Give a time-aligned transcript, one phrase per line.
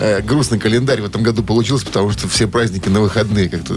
[0.00, 3.74] э, грустный календарь в этом году получился, потому что все праздники на выходные как-то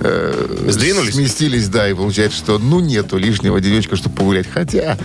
[0.00, 1.14] э, Сдвинулись?
[1.14, 4.46] сместились, да, и получается, что ну нету лишнего денечка, чтобы погулять.
[4.52, 4.96] Хотя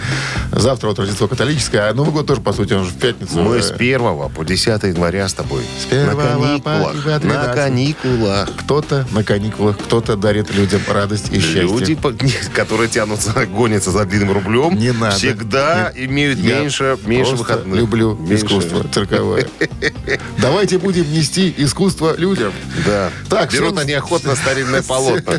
[0.52, 3.40] завтра вот Рождество католическое, а Новый год тоже, по сути, он же в пятницу.
[3.42, 5.64] Мы Э, с 1 по 10 января с тобой.
[5.82, 7.06] С первого на по каникулах.
[7.06, 7.56] На 12.
[7.56, 8.50] каникулах.
[8.60, 11.62] Кто-то на каникулах, кто-то дарит людям радость и счастье.
[11.64, 12.14] Люди, по-
[12.54, 15.16] которые тянутся, гонятся за длинным рублем, Не надо.
[15.16, 17.80] всегда Не- имеют Я меньше, меньше выходных.
[17.80, 18.46] люблю Меньше.
[18.46, 19.48] искусство цирковое.
[20.40, 22.52] Давайте будем нести искусство людям.
[22.86, 23.12] Да.
[23.30, 25.34] Так, Берут всем- они охотно старинное полотно.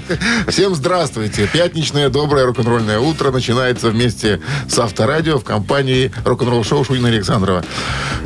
[0.48, 1.46] Всем здравствуйте.
[1.52, 7.64] Пятничное доброе рок-н-ролльное утро начинается вместе с Авторадио в компании рок-н-ролл шоу Шунина Александрова.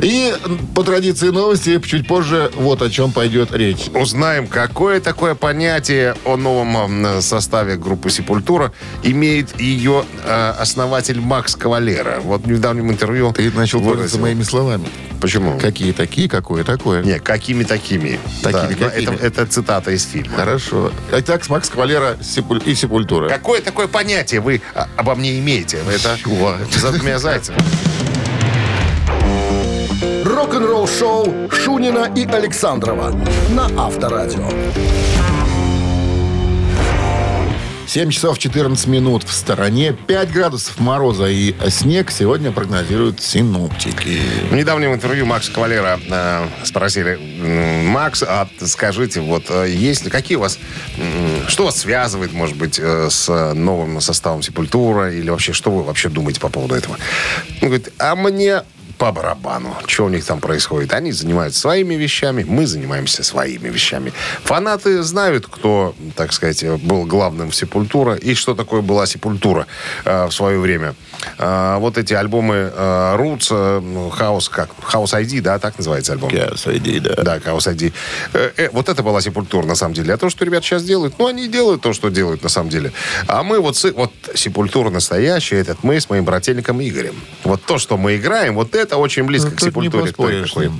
[0.01, 0.33] И
[0.73, 3.87] по традиции новости чуть позже вот о чем пойдет речь.
[3.93, 8.71] Узнаем, какое такое понятие о новом составе группы «Сепультура»
[9.03, 12.19] имеет ее э, основатель Макс Кавалера.
[12.21, 14.87] Вот в недавнем интервью Ты начал пользоваться моими словами.
[15.19, 15.59] Почему?
[15.59, 17.03] Какие такие, какое такое.
[17.03, 18.19] Не, какими такими.
[18.41, 19.15] Такими, Да, какими.
[19.15, 20.35] Это, это цитата из фильма.
[20.35, 20.91] Хорошо.
[21.11, 22.17] Итак, с Макс Кавалера
[22.65, 23.29] и Сепультура.
[23.29, 25.79] Какое такое понятие вы а, обо мне имеете?
[25.91, 26.55] Это Чего?
[26.75, 27.55] за двумя зайцем.
[30.25, 33.11] Рок-н-ролл-шоу Шунина и Александрова
[33.49, 34.49] на Авторадио.
[37.89, 39.93] 7 часов 14 минут в стороне.
[39.93, 44.19] 5 градусов мороза и снег сегодня прогнозируют синоптики.
[44.51, 47.17] В недавнем интервью Макса Кавалера э, спросили,
[47.87, 50.59] Макс, а скажите, вот э, есть какие у вас,
[51.47, 56.09] что вас связывает, может быть, э, с новым составом Сепультура, или вообще, что вы вообще
[56.09, 56.95] думаете по поводу этого?
[57.63, 58.61] Он говорит, а мне
[58.99, 60.93] по барабану, что у них там происходит.
[60.93, 64.11] Они занимаются своими вещами, мы занимаемся своими вещами.
[64.43, 69.67] Фанаты знают, кто, так сказать, был главным в Сепультура и что такое была Сепультура
[70.03, 70.95] э, в свое время.
[71.37, 76.11] Э, вот эти альбомы э, Roots, э, ну, House, как, House ID, да, так называется
[76.11, 76.29] альбом?
[76.57, 77.15] сойди, да.
[77.23, 77.93] Да, Chaos ID.
[78.33, 80.13] Э, э, вот это была Сепультура, на самом деле.
[80.13, 82.91] А то, что ребят сейчас делают, ну, они делают то, что делают, на самом деле.
[83.27, 87.15] А мы вот, вот Сепультура настоящая, этот мы с моим брательником Игорем.
[87.45, 90.11] Вот то, что мы играем, вот это очень близко Ну, к Сепультуре.
[90.11, 90.71] такой.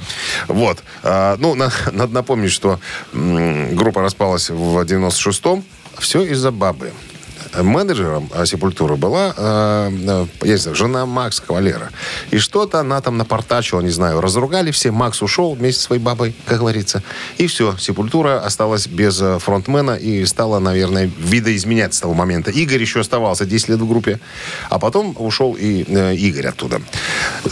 [0.47, 0.83] Вот.
[1.03, 2.79] А, ну, на- надо напомнить, что
[3.13, 5.63] м, группа распалась в 96-м.
[5.99, 6.91] Все из-за бабы.
[7.57, 11.89] Менеджером Сепультуры была э, э, я не знаю, жена Макса Кавалера.
[12.31, 14.91] И что-то она там напортачила, не знаю, разругали все.
[14.91, 17.03] Макс ушел вместе со своей бабой, как говорится.
[17.37, 22.51] И все, Сепультура осталась без э, фронтмена и стала, наверное, видоизменять с того момента.
[22.51, 24.19] Игорь еще оставался 10 лет в группе,
[24.69, 25.81] а потом ушел и
[26.15, 26.81] Игорь оттуда.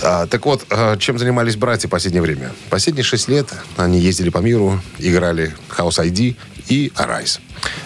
[0.03, 0.65] А, так вот,
[0.99, 2.51] чем занимались братья в последнее время?
[2.69, 3.47] Последние 6 лет
[3.77, 6.35] они ездили по миру, играли House ID
[6.69, 7.39] и Arise.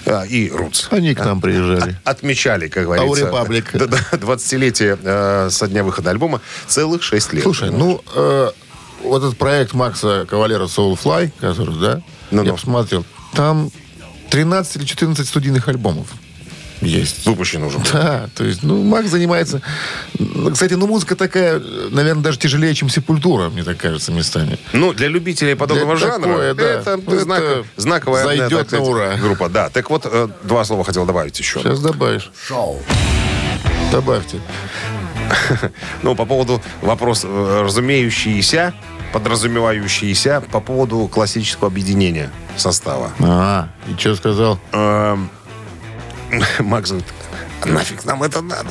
[0.06, 0.88] А, и Roots.
[0.92, 1.98] Они к нам приезжали.
[2.04, 3.08] Отмечали, как говорится,
[3.88, 7.44] д- 20-летие э, со дня выхода альбома целых 6 лет.
[7.44, 8.52] Слушай, ну, э,
[9.04, 13.72] вот этот проект Макса Кавалера Soulfly, который, да, я посмотрел, там
[14.30, 16.08] 13 или 14 студийных альбомов
[16.82, 17.26] есть.
[17.26, 17.80] Выпущен уже.
[17.94, 19.62] Да, то есть, ну, Макс занимается...
[20.18, 21.60] ну, Кстати, ну, музыка такая,
[21.92, 24.58] наверное, даже тяжелее, чем Сепультура, мне так кажется, местами.
[24.74, 26.64] Ну, для любителей подобного Для жанра такое, да.
[26.64, 29.16] это, Это знак- знаковая зайдет да, так сказать, на ура.
[29.18, 29.50] группа.
[29.50, 31.60] Да, так вот, э, два слова хотел добавить еще.
[31.60, 32.32] Сейчас добавишь.
[32.48, 32.80] Шоу.
[33.92, 34.40] Добавьте.
[36.04, 38.74] Ну, по поводу вопрос э, разумеющийся,
[39.14, 43.12] подразумевающийся по поводу классического объединения состава.
[43.20, 44.60] А, и что сказал?
[44.74, 45.30] Эм,
[46.60, 47.08] Макс говорит,
[47.62, 48.70] «А нафиг нам это надо?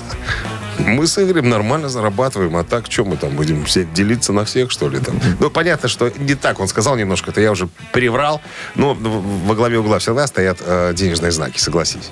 [0.79, 4.71] Мы с Игорем нормально зарабатываем, а так что мы там будем все делиться на всех,
[4.71, 4.99] что ли?
[4.99, 5.21] Там?
[5.39, 8.41] Ну, понятно, что не так он сказал немножко, это я уже приврал,
[8.75, 12.11] но во главе угла всегда стоят э, денежные знаки, согласись.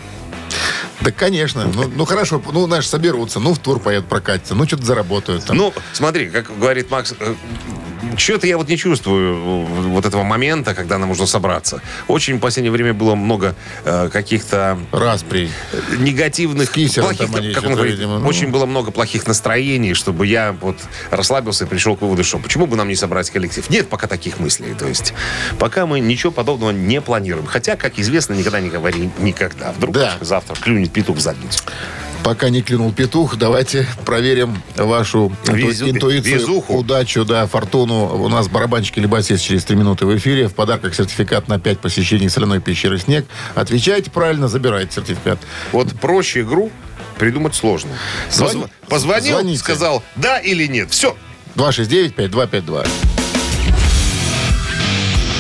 [1.01, 1.71] Да, конечно.
[1.73, 5.57] Ну, ну, хорошо, ну, знаешь, соберутся, ну, в тур поедут прокатиться, ну, что-то заработают там.
[5.57, 7.15] Ну, смотри, как говорит Макс,
[8.17, 11.81] что-то я вот не чувствую э, вот этого момента, когда нам нужно собраться.
[12.07, 13.55] Очень в последнее время было много
[13.85, 15.51] э, каких-то Распри.
[15.99, 18.27] негативных, плохих, там как он говорит, видимо, ну.
[18.29, 20.77] очень было много плохих настроений, чтобы я вот
[21.11, 23.69] расслабился и пришел к выводу, что почему бы нам не собрать коллектив.
[23.71, 24.75] Нет пока таких мыслей.
[24.79, 25.15] То есть
[25.59, 27.47] пока мы ничего подобного не планируем.
[27.47, 29.73] Хотя, как известно, никогда не говори никогда.
[29.73, 30.17] Вдруг Да.
[30.21, 31.61] завтра клюнет петух в задницу.
[32.25, 36.75] Пока не клюнул петух, давайте проверим вашу Везу- интуицию, везуху.
[36.77, 38.07] удачу, да, фортуну.
[38.23, 40.49] У нас барабанщик или басист через 3 минуты в эфире.
[40.49, 43.25] В подарках сертификат на 5 посещений соляной пещеры «Снег».
[43.55, 45.39] Отвечайте правильно, забирайте сертификат.
[45.73, 46.71] Вот проще игру
[47.19, 47.91] придумать сложно.
[48.31, 49.59] Звони- Позв- Позвонил, звоните.
[49.61, 50.91] сказал да или нет.
[50.91, 51.17] Все.
[51.55, 52.87] 269-5252.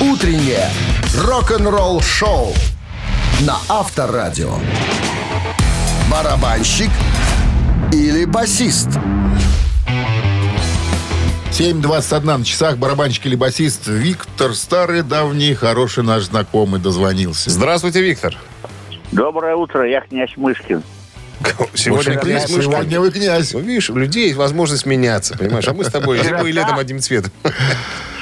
[0.01, 0.71] Утреннее
[1.17, 2.55] рок-н-ролл-шоу
[3.41, 4.55] на Авторадио.
[6.11, 6.89] Барабанщик
[7.93, 8.89] или басист?
[11.51, 12.79] 7.21 на часах.
[12.79, 17.51] Барабанщик или басист Виктор, старый, давний, хороший наш знакомый, дозвонился.
[17.51, 18.35] Здравствуйте, Виктор.
[19.13, 20.83] Доброе утро, я князь Мышкин.
[21.75, 22.73] Сегодня Слушай, князь Мышкин.
[22.73, 23.53] Сегодня вы князь.
[23.53, 25.69] Ну, видишь, у людей есть возможность меняться, понимаешь?
[25.69, 27.33] А мы с тобой зимой и летом одним цветом.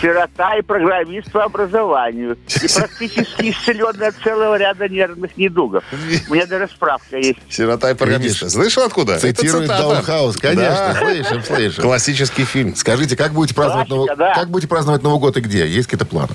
[0.00, 2.36] Сирота и программист по образованию.
[2.62, 5.84] И практически исцеленный от целого ряда нервных недугов.
[6.28, 7.38] У меня даже справка есть.
[7.48, 8.50] Сирота и программист.
[8.50, 9.18] Слышал откуда?
[9.18, 9.68] Цитирует.
[9.68, 11.00] Даунхаус, конечно, Да.
[11.00, 11.82] слышим, слышим.
[11.82, 12.76] Классический фильм.
[12.76, 14.34] Скажите, как будете праздновать, Классика, да.
[14.34, 15.66] как будете праздновать Новый год и где?
[15.66, 16.34] Есть какие-то планы?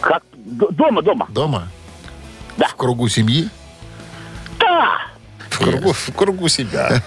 [0.00, 0.22] Как?
[0.34, 1.26] Дома, дома.
[1.30, 1.68] Дома?
[2.58, 2.66] Да.
[2.68, 3.48] В кругу семьи?
[4.58, 5.00] Да!
[5.48, 7.02] В кругу, в кругу себя.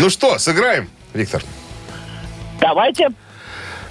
[0.00, 1.42] Ну что, сыграем, Виктор?
[2.60, 3.08] Давайте.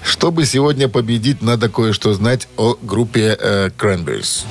[0.06, 4.46] Чтобы сегодня победить, надо кое-что знать о группе э, Cranberries.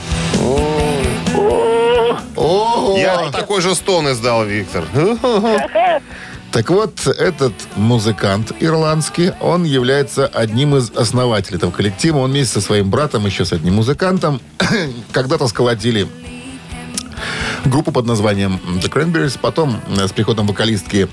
[2.36, 2.96] Ого!
[2.98, 4.84] Я такой же стон издал, Виктор.
[6.50, 12.18] Так вот, этот музыкант ирландский, он является одним из основателей этого коллектива.
[12.18, 14.40] Он вместе со своим братом, еще с одним музыкантом,
[15.12, 16.06] когда-то сколотили
[17.64, 19.36] группу под названием The Cranberries.
[19.40, 21.08] Потом э, с приходом вокалистки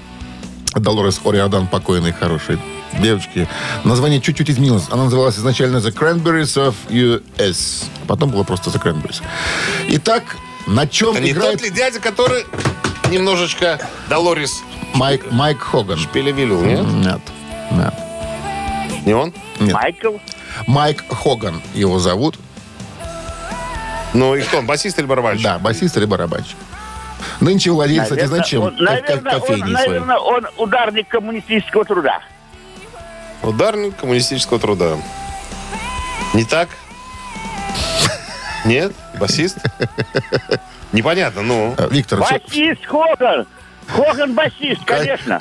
[0.75, 2.59] Долорес Ориадан, покойной, хорошей
[2.99, 3.47] девочки,
[3.83, 4.85] название чуть-чуть изменилось.
[4.89, 7.85] Она называлась изначально The Cranberries of US.
[8.07, 9.21] Потом было просто The Cranberries.
[9.89, 10.23] Итак,
[10.67, 12.45] на чем Это не играет тот ли дядя, который
[13.09, 13.79] немножечко
[14.09, 14.61] Долорис
[14.93, 15.99] Майк, Майк Хоган?
[16.13, 16.85] перевелил, нет?
[16.87, 17.21] Нет.
[17.71, 17.93] Нет.
[19.05, 19.33] Не он?
[19.59, 19.73] Нет.
[19.73, 20.17] Майкл.
[20.67, 22.37] Майк Хоган его зовут.
[24.13, 25.43] Ну и кто он, басист или барабанщик?
[25.43, 26.57] Да, басист или барабанщик.
[27.39, 28.61] Нынче владеет, кстати, Наверное, зачем?
[28.63, 32.19] он- Как, как наверное, кофейней он, наверное, он ударник коммунистического труда.
[33.43, 34.97] Ударник коммунистического труда.
[36.33, 36.69] Не так?
[38.65, 38.93] Нет?
[39.19, 39.57] Басист?
[40.91, 41.75] Непонятно, ну.
[41.77, 43.47] А, Виктор, Басист Хоган.
[43.87, 45.39] Хоган басист, конечно.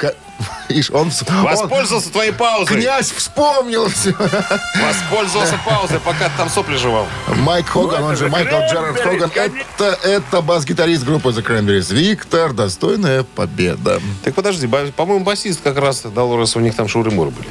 [0.68, 1.10] Ишь, он,
[1.42, 2.76] Воспользовался твоей паузой.
[2.80, 4.12] Князь вспомнил все.
[4.12, 7.06] Воспользовался паузой, пока ты там сопли жевал.
[7.28, 9.30] Майк Хоган, Ну, он же Майкл Джерард Хоган.
[9.34, 11.92] Это, это бас-гитарист группы The Cranberries.
[11.92, 14.00] Виктор, достойная победа.
[14.24, 17.48] Так подожди, по-моему, басист как раз Долорес, у них там шуры-муры были.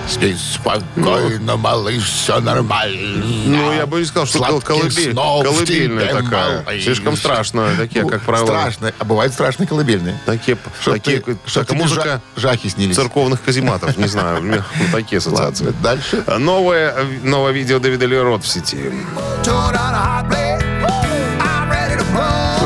[0.07, 3.25] Спи спокойно, малыш, все нормально.
[3.45, 6.63] Ну, я бы не сказал, что кол- Сладких колыбель- колыбельная такая.
[6.63, 6.83] малыш.
[6.83, 7.75] Слишком страшная.
[7.75, 8.93] Такие, Ну, как правило, Страшные.
[8.97, 10.17] А бывают страшные колыбельные.
[10.25, 12.95] такие, Чтоб такие ты- чтоб такая музыка жа- жахи снились.
[12.95, 13.97] церковных казематов.
[13.97, 15.73] Не знаю, у меня такие ассоциации.
[15.83, 16.23] Дальше.
[16.37, 18.91] Новое, новое видео Дэвида Лерот в сети.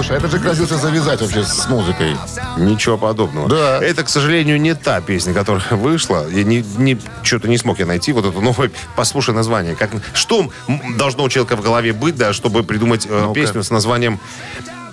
[0.02, 2.18] Слушай, это же грозился завязать вообще с музыкой.
[2.58, 3.48] Ничего подобного.
[3.48, 3.84] Да.
[3.84, 6.28] Это, к сожалению, не та песня, которая вышла.
[6.28, 8.72] Я не, не, что-то не смог я найти вот эту новую.
[8.96, 9.76] Послушай название.
[9.76, 10.50] Как, что
[10.98, 14.20] должно у человека в голове быть, да, чтобы придумать э, песню с названием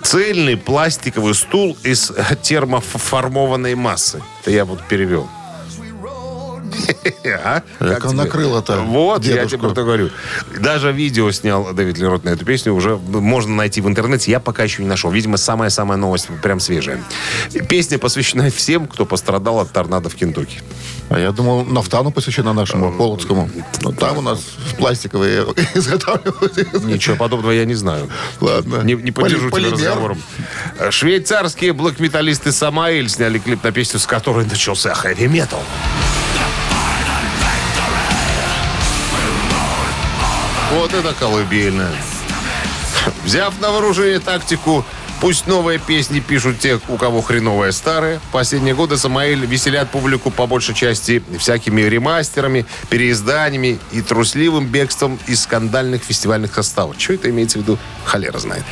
[0.03, 2.11] «Цельный пластиковый стул из
[2.43, 4.21] термоформованной массы».
[4.43, 5.27] Это я вот перевел.
[7.25, 7.63] А?
[7.79, 8.23] Как он тебе?
[8.23, 10.09] накрыло-то Вот, я тебе про говорю.
[10.59, 12.73] Даже видео снял Дэвид Лерот на эту песню.
[12.73, 14.31] Уже можно найти в интернете.
[14.31, 15.11] Я пока еще не нашел.
[15.11, 17.03] Видимо, самая-самая новость прям свежая.
[17.67, 20.61] Песня посвящена всем, кто пострадал от торнадо в Кентукки.
[21.09, 23.49] А я думал, нафтану посвящена нашему Полоцкому.
[23.81, 24.39] Но там у нас
[24.77, 25.41] пластиковые
[25.73, 26.83] изготавливают.
[26.85, 28.09] Ничего подобного я не знаю.
[28.39, 28.81] Ладно.
[28.83, 30.21] Не, не поддержу тебя разговором.
[30.89, 35.63] Швейцарские блэк-металлисты Самаэль сняли клип на песню, с которой начался хэви-метал.
[40.71, 41.91] Вот это колыбельная.
[43.23, 44.85] Взяв на вооружение тактику
[45.21, 48.21] Пусть новые песни пишут те, у кого хреновые старые.
[48.31, 55.41] Последние годы Самаэль веселят публику по большей части всякими ремастерами, переизданиями и трусливым бегством из
[55.41, 56.95] скандальных фестивальных составов.
[56.97, 57.77] Что это имеется в виду?
[58.05, 58.63] Холера знает.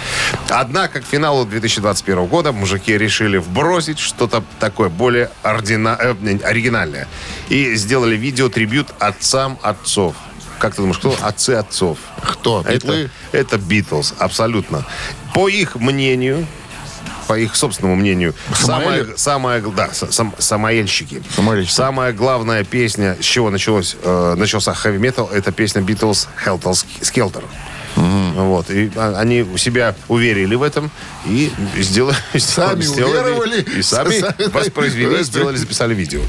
[0.47, 7.09] Однако к финалу 2021 года мужики решили вбросить что-то такое более ордина- э, оригинальное.
[7.49, 10.15] И сделали видео-трибют отцам отцов.
[10.59, 11.97] Как ты думаешь, кто отцы отцов?
[12.21, 12.61] Кто?
[12.61, 13.09] Это, Битлы?
[13.31, 14.83] это Битлз, абсолютно.
[15.33, 16.47] По их мнению,
[17.27, 21.21] по их собственному мнению, самая, самая, да, сам- самоэльщики.
[21.35, 21.73] Самоэльщики.
[21.75, 27.43] Самая главная песня, с чего началось, э, начался хэви метал, это песня Битлз Helter Skelter.
[27.95, 28.69] Вот.
[28.69, 30.89] И а- они у себя уверили в этом
[31.25, 33.61] и сделали, Сами сделали- уверовали.
[33.61, 36.21] И Сами- воспроизвели, сделали, записали видео.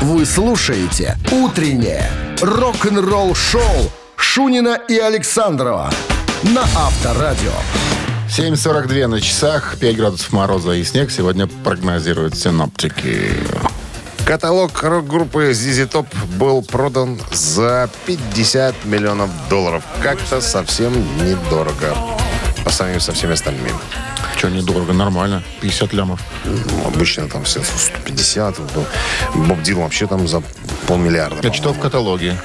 [0.00, 2.08] Вы слушаете «Утреннее
[2.40, 5.90] рок-н-ролл-шоу» Шунина и Александрова
[6.44, 7.50] на Авторадио.
[8.28, 13.32] 7.42 на часах, 5 градусов мороза и снег сегодня прогнозируют синоптики.
[14.24, 16.06] Каталог рок-группы ZZ Top
[16.38, 19.82] был продан за 50 миллионов долларов.
[20.00, 20.92] Как-то совсем
[21.26, 21.96] недорого
[22.68, 23.72] по сравнению со всеми остальными.
[24.36, 25.42] Что, недорого, нормально.
[25.62, 26.20] 50 лямов.
[26.44, 28.58] Ну, обычно там все 150.
[28.58, 30.42] ну, Боб Дилан вообще там за
[30.86, 31.38] полмиллиарда.
[31.38, 32.36] Это что в каталоге?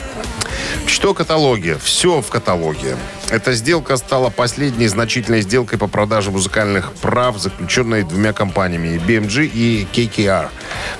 [0.87, 1.77] Что каталоге?
[1.77, 2.95] Все в каталоге.
[3.33, 9.87] Эта сделка стала последней значительной сделкой по продаже музыкальных прав, заключенной двумя компаниями BMG и
[9.91, 10.49] KKR.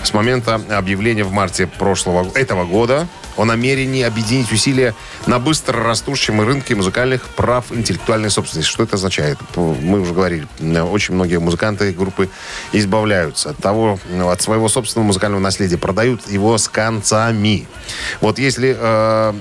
[0.02, 4.94] С момента объявления в марте прошлого этого года о намерении объединить усилия
[5.26, 8.72] на быстро растущем рынке музыкальных прав интеллектуальной собственности.
[8.72, 9.38] Что это означает?
[9.56, 10.48] Мы уже говорили,
[10.82, 12.30] очень многие музыканты и группы
[12.72, 17.68] избавляются от того, ну, от своего собственного музыкального наследия, продают его с концами.
[18.22, 19.34] Вот если э,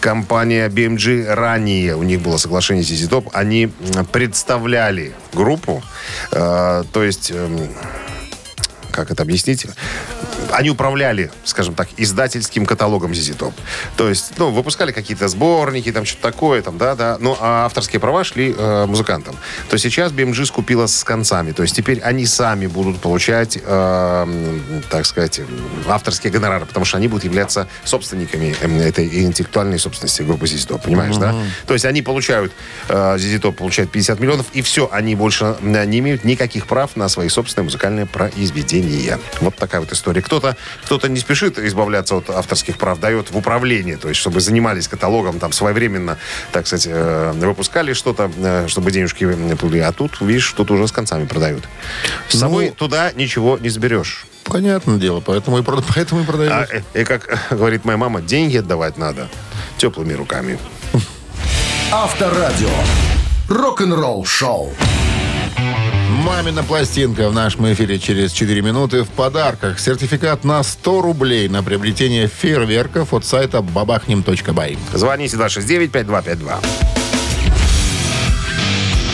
[0.00, 3.70] компания BMG ранее, у них было соглашение ZZ Top, они
[4.10, 5.82] представляли группу,
[6.30, 7.30] э, то есть...
[7.30, 7.68] эм,
[8.90, 9.66] как это объяснить?
[10.52, 13.54] Они управляли, скажем так, издательским каталогом ZZ Top.
[13.96, 17.16] То есть, ну, выпускали какие-то сборники, там что-то такое, там, да, да.
[17.20, 19.36] Ну, а авторские права шли э, музыкантам.
[19.68, 21.52] То сейчас BMG скупила с концами.
[21.52, 25.40] То есть теперь они сами будут получать, э, так сказать,
[25.86, 30.82] авторские гонорары, потому что они будут являться собственниками э, этой интеллектуальной собственности группы ZZ Top,
[30.82, 31.34] понимаешь, да?
[31.66, 32.52] То есть они получают,
[32.88, 37.08] э, ZZ Top получает 50 миллионов, и все, они больше не имеют никаких прав на
[37.08, 39.18] свои собственные музыкальные произведения.
[39.40, 40.20] Вот такая вот история.
[40.84, 44.88] Кто-то кто не спешит избавляться от авторских прав, дает в управление, то есть чтобы занимались
[44.88, 46.16] каталогом, там своевременно,
[46.52, 49.78] так сказать, э, выпускали что-то, э, чтобы денежки э, были.
[49.78, 51.64] А тут, видишь, тут уже с концами продают.
[52.28, 54.26] С собой туда ничего не заберешь.
[54.44, 56.52] Понятное дело, поэтому и, прода- поэтому и продают.
[56.52, 59.28] А, и как говорит моя мама, деньги отдавать надо
[59.78, 60.58] теплыми руками.
[61.90, 62.70] Авторадио.
[63.48, 64.72] Рок-н-ролл-шоу.
[66.12, 69.02] Мамина пластинка в нашем эфире через 4 минуты.
[69.02, 74.78] В подарках сертификат на 100 рублей на приобретение фейерверков от сайта бабахнем.бай.
[74.92, 76.52] Звоните 269-5252.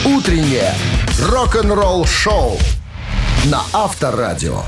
[0.07, 0.75] Утреннее
[1.23, 2.59] рок-н-ролл-шоу
[3.45, 4.63] на Авторадио.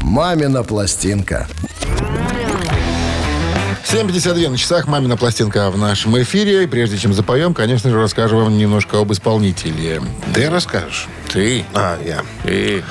[0.00, 1.46] «Мамина пластинка».
[3.94, 4.88] 7.52 на часах.
[4.88, 6.64] Мамина пластинка в нашем эфире.
[6.64, 10.02] И прежде чем запоем, конечно же, расскажем вам немножко об исполнителе.
[10.34, 11.06] Ты расскажешь?
[11.32, 11.64] Ты.
[11.74, 12.24] А, я.
[12.42, 12.82] Ты.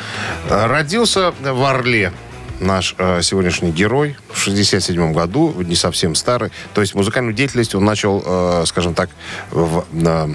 [0.49, 2.13] А, Родился в Орле
[2.61, 6.51] наш э, сегодняшний герой в 67 году, не совсем старый.
[6.73, 9.09] То есть музыкальную деятельность он начал, э, скажем так,
[9.51, 10.29] в, на-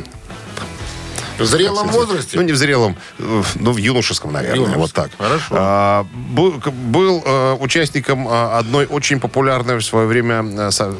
[1.38, 2.36] В зрелом возрасте?
[2.36, 4.80] Ну, не в зрелом, ну, в юношеском, наверное, Юношеском.
[4.82, 5.10] вот так.
[5.18, 5.44] Хорошо.
[5.50, 10.94] А, был был э, участником э, одной очень популярной в свое время со-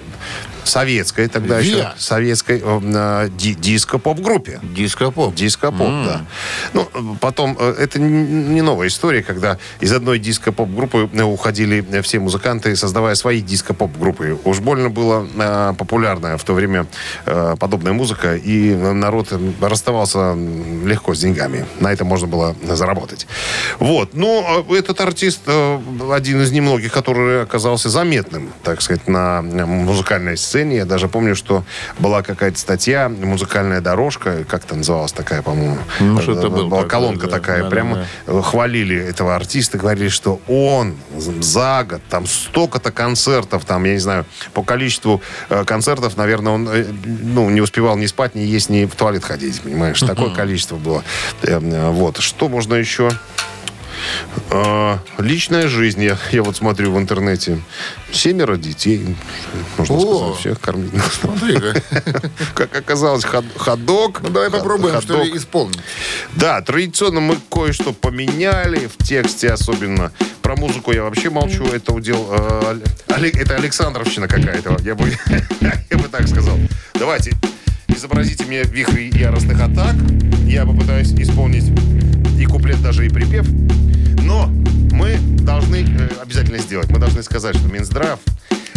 [0.69, 1.95] советской тогда еще, Виа.
[1.99, 4.61] советской э, ди- диско-поп-группе.
[4.63, 5.35] Дископоп.
[5.35, 6.21] Диско-поп, да.
[6.73, 6.89] Ну,
[7.21, 12.75] потом, э, это не новая история, когда из одной диско-поп-группы э, уходили э, все музыканты,
[12.77, 14.39] создавая свои диско-поп-группы.
[14.45, 16.87] Уж больно была э, популярная в то время
[17.27, 21.67] э, подобная музыка, и народ расставался легко с деньгами.
[21.81, 23.27] На это можно было заработать.
[23.79, 24.15] Вот.
[24.15, 25.79] Но э, этот артист э,
[26.13, 30.58] один из немногих, который оказался заметным, так сказать, на музыкальной сцене.
[30.77, 31.65] Я даже помню, что
[31.99, 35.79] была какая-то статья, музыкальная дорожка, как-то называлась такая, по-моему.
[36.01, 37.63] Ну, что-то Э, Была такое, колонка да, такая.
[37.65, 43.85] да, Прямо да, хвалили этого артиста, говорили, что он за год, там столько-то концертов, там,
[43.85, 44.25] я не знаю,
[44.55, 48.85] по количеству э, концертов, наверное, он э, ну, не успевал ни спать, ни есть, ни
[48.87, 50.01] в туалет ходить, понимаешь?
[50.07, 51.05] Такое количество было.
[51.43, 52.19] Э, э, Вот.
[52.19, 53.11] Что можно еще?
[54.51, 57.61] А, личная жизнь, я, я вот смотрю в интернете.
[58.13, 59.15] Семеро детей.
[59.77, 60.17] Можно О!
[60.17, 60.93] сказать, всех кормить.
[62.55, 64.21] Как оказалось, ход- ходок.
[64.23, 65.79] Ну, давай попробуем, что ли, исполнить.
[66.35, 70.13] Да, традиционно мы кое-что поменяли в тексте особенно.
[70.43, 71.65] Про музыку я вообще молчу.
[71.67, 72.27] Это удел...
[72.31, 74.79] э, это Александровщина какая-то.
[74.83, 75.13] Я бы,
[75.91, 76.57] я бы так сказал.
[76.95, 77.33] Давайте,
[77.89, 79.95] изобразите мне вихри яростных атак.
[80.47, 81.71] Я попытаюсь исполнить
[82.39, 83.47] и куплет, даже и припев.
[84.29, 84.45] Но
[84.93, 86.91] мы должны э, обязательно сделать.
[86.91, 88.21] Мы должны сказать, что Минздрав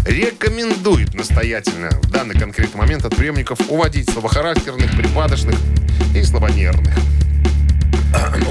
[0.06, 5.56] рекомендует настоятельно в данный конкретный момент от приемников уводить слабохарактерных, припадочных
[6.16, 6.96] и слабонервных.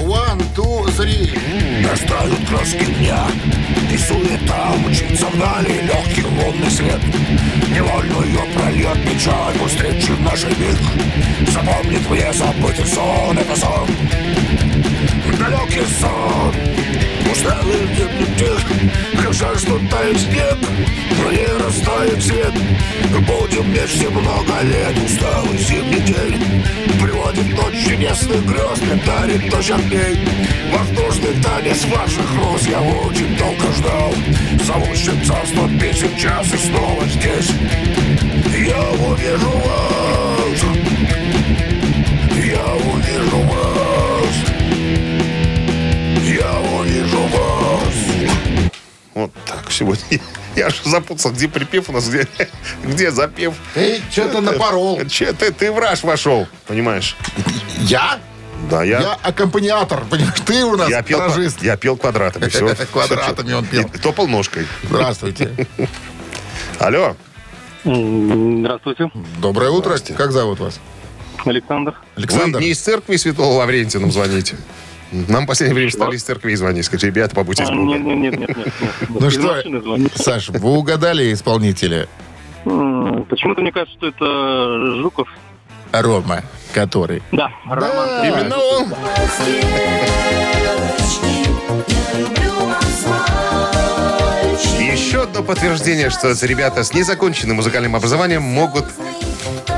[0.03, 1.91] One, two, three.
[1.91, 3.25] Растают краски дня
[3.91, 6.99] И суета мчится вдали Легкий лунный свет
[7.69, 13.87] Невольную прольет печаль Встречи в нашей миг Запомнит мне забытый сон Это сон
[15.41, 16.53] Далекий сон.
[17.31, 18.61] Усталый где-то тих
[19.23, 20.57] Как что тает снег
[21.17, 22.53] Но не свет.
[23.25, 24.95] Будем вместе много лет.
[25.03, 26.63] Усталый зимний день
[27.01, 30.19] Приводит ночь чудесных грез Мне дарит дождь огней.
[30.71, 34.13] Воздушный танец ваших роз Я очень долго ждал.
[34.63, 37.49] Зовущим царство песен час И снова здесь.
[38.63, 40.61] Я увижу вас.
[42.37, 43.60] Я увижу вас
[47.17, 48.71] увижу вас
[49.13, 50.19] Вот так сегодня.
[50.55, 52.27] Я же запутался, где припев у нас, где,
[52.83, 53.53] где запев.
[53.75, 55.01] Эй, что-то напорол.
[55.07, 57.15] Че ты, ты в раж вошел, понимаешь?
[57.79, 58.19] Я?
[58.69, 60.39] Да, я, Я аккомпаниатор, понимаешь?
[60.45, 61.63] Ты у нас я, пел, гаражист.
[61.63, 62.47] я пел квадратами.
[62.49, 62.75] Все.
[62.91, 63.83] Квадратами он пел.
[63.93, 64.67] И топал ножкой.
[64.83, 65.67] Здравствуйте.
[66.79, 67.15] Алло.
[67.83, 69.89] Здравствуйте, Доброе утро.
[69.89, 70.13] Здрасте.
[70.13, 70.79] Как зовут вас?
[71.45, 71.95] Александр.
[72.15, 72.59] Александр.
[72.59, 74.57] Вы не из церкви Святого Лаврентия нам звоните?
[75.11, 76.85] Нам в последнее время стали из церкви звонить.
[76.85, 77.87] Скажите, ребята, побудьте с А, Богом.
[77.87, 78.67] Нет, нет, нет, нет.
[79.09, 79.61] Ну что.
[80.15, 82.07] Саш, вы угадали исполнителя
[82.63, 85.27] Почему-то мне кажется, что это Жуков.
[85.91, 86.43] Рома,
[86.73, 87.21] который.
[87.31, 88.25] Да, Роман.
[88.25, 88.93] Именно он.
[94.79, 98.85] Еще одно подтверждение, что эти ребята с незаконченным музыкальным образованием могут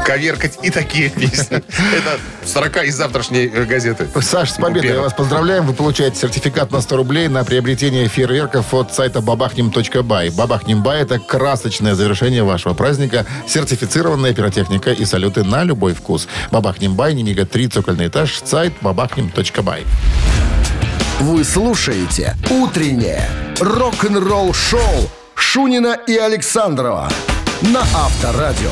[0.03, 1.57] коверкать и такие песни.
[1.97, 4.07] Это строка из завтрашней газеты.
[4.21, 5.65] Саш, с победой я вас поздравляем.
[5.65, 10.35] Вы получаете сертификат на 100 рублей на приобретение фейерверков от сайта babachnim.by.
[10.35, 16.27] Babachnim.by– это красочное завершение вашего праздника, сертифицированная пиротехника и салюты на любой вкус.
[16.51, 19.85] Babachnim.by, Немига 3, цокольный этаж, сайт babachnim.by.
[21.19, 27.09] Вы слушаете «Утреннее рок-н-ролл-шоу» Шунина и Александрова
[27.61, 28.71] на Авторадио.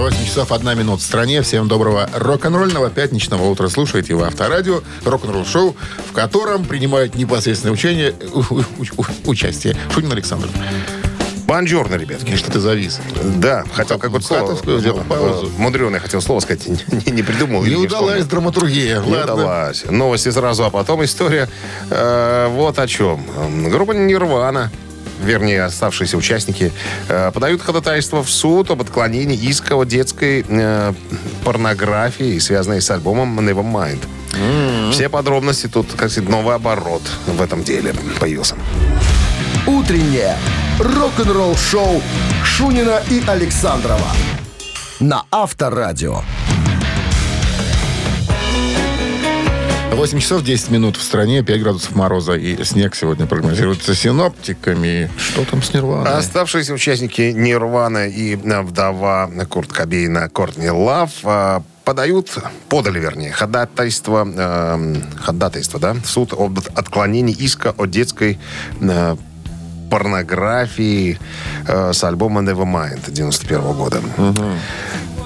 [0.00, 1.40] 8 часов 1 минут в стране.
[1.42, 3.68] Всем доброго рок-н-ролльного пятничного утра.
[3.68, 5.76] Слушайте вы Авторадио, рок-н-ролл шоу,
[6.08, 8.64] в котором принимают непосредственное учение, у- у-
[8.96, 10.48] у- участие Шунин Александр.
[11.46, 12.34] Бонжорно, ребятки.
[12.36, 12.98] Что ты завис?
[13.36, 14.56] Да, хотел какое-то слово.
[14.80, 15.50] Сделал паузу.
[15.58, 16.66] Мудреное хотел слово сказать.
[17.06, 17.62] Не, не придумал.
[17.64, 19.00] Не удалась драматургия.
[19.00, 19.34] Не Ладно.
[19.34, 19.84] удалась.
[19.88, 21.48] Новости сразу, а потом история
[21.90, 23.24] э, вот о чем.
[23.70, 24.72] Группа Нирвана,
[25.22, 26.72] вернее, оставшиеся участники,
[27.08, 30.92] э, подают ходатайство в суд об отклонении иска о детской э,
[31.44, 34.00] порнографии, связанной с альбомом Nevermind.
[34.90, 38.56] Все подробности тут, как сказать, новый оборот в этом деле появился.
[39.66, 40.36] «Утреннее
[40.78, 42.02] рок-н-ролл-шоу»
[42.44, 44.08] Шунина и Александрова
[45.00, 46.22] на Авторадио.
[49.94, 55.08] 8 часов 10 минут в стране, 5 градусов мороза и снег сегодня прогнозируется синоптиками.
[55.16, 56.12] Что там с Нирваной?
[56.18, 62.36] Оставшиеся участники Нирвана и э, вдова Курт Кобейна Кортни Лав э, подают,
[62.68, 68.38] подали, вернее, ходатайство, э, ходатайство, да, в суд об отклонении иска о детской
[68.80, 69.16] э,
[69.90, 71.20] порнографии
[71.68, 74.00] э, с альбома Nevermind 91 года.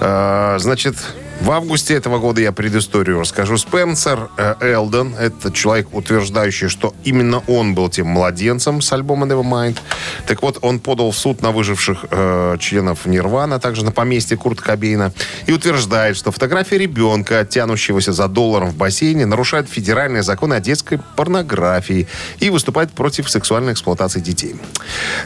[0.01, 0.97] Э, значит,
[1.41, 3.57] в августе этого года я предысторию расскажу.
[3.57, 9.79] Спенсер э, Элден, это человек, утверждающий, что именно он был тем младенцем с альбома Nevermind.
[10.27, 14.37] Так вот, он подал в суд на выживших э, членов Нирвана, а также на поместье
[14.37, 15.13] Курта Кобейна,
[15.47, 21.01] и утверждает, что фотография ребенка, тянущегося за долларом в бассейне, нарушает федеральные законы о детской
[21.17, 22.09] порнографии
[22.41, 24.57] и выступает против сексуальной эксплуатации детей.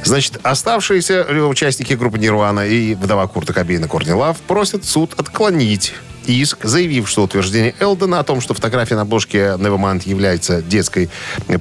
[0.05, 5.95] Значит, оставшиеся участники группы Нирвана и вдова Курта Кобейна Корни Лав просят суд отклонить
[6.27, 11.11] иск, заявив, что утверждение Элдена о том, что фотография на обложке Nevermind является детской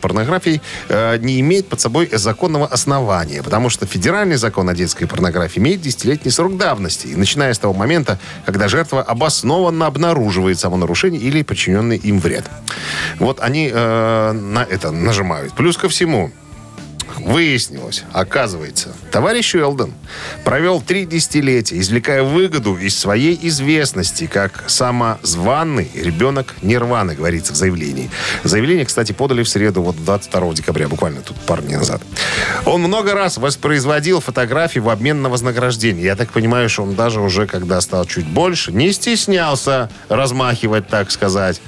[0.02, 5.60] порнографией, э, не имеет под собой законного основания, потому что федеральный закон о детской порнографии
[5.60, 11.42] имеет десятилетний срок давности, и начиная с того момента, когда жертва обоснованно обнаруживает самонарушение или
[11.44, 12.46] причиненный им вред.
[13.20, 15.54] Вот они э, на это нажимают.
[15.54, 16.32] Плюс ко всему,
[17.20, 19.94] Выяснилось, оказывается, товарищ Уэлдон
[20.44, 28.10] провел три десятилетия, извлекая выгоду из своей известности, как самозванный ребенок Нирваны, говорится в заявлении.
[28.44, 32.02] Заявление, кстати, подали в среду, вот 22 декабря, буквально тут пару дней назад.
[32.66, 36.06] Он много раз воспроизводил фотографии в обмен на вознаграждение.
[36.06, 41.12] Я так понимаю, что он даже уже, когда стал чуть больше, не стеснялся размахивать, так
[41.12, 41.62] сказать,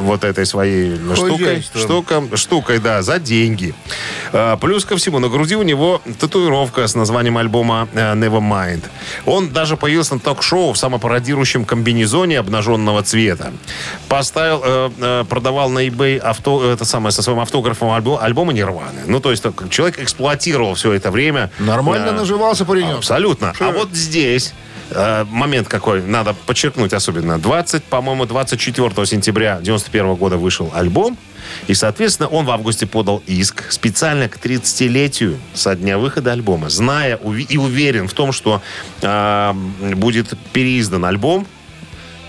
[0.00, 3.74] вот этой своей штукой, штуком, штукой, да, за деньги.
[4.32, 8.82] А, Плюс ко всему, на груди у него татуировка с названием альбома э, Nevermind.
[9.26, 13.52] Он даже появился на ток-шоу в самопародирующем комбинезоне обнаженного цвета.
[14.08, 19.02] Поставил, э, э, продавал на eBay авто, это самое, со своим автографом альбо- альбома Нирваны.
[19.06, 21.50] Ну, то есть человек эксплуатировал все это время.
[21.58, 22.96] Нормально Э, наживался паренек.
[22.98, 23.52] Абсолютно.
[23.60, 27.38] А вот здесь э, момент какой, надо подчеркнуть особенно.
[27.38, 31.16] 20, по-моему, 24 сентября 91 года вышел альбом.
[31.66, 37.16] И, соответственно, он в августе подал иск специально к 30-летию со дня выхода альбома, зная
[37.16, 38.62] и уверен в том, что
[39.02, 39.52] э,
[39.94, 41.46] будет переиздан альбом,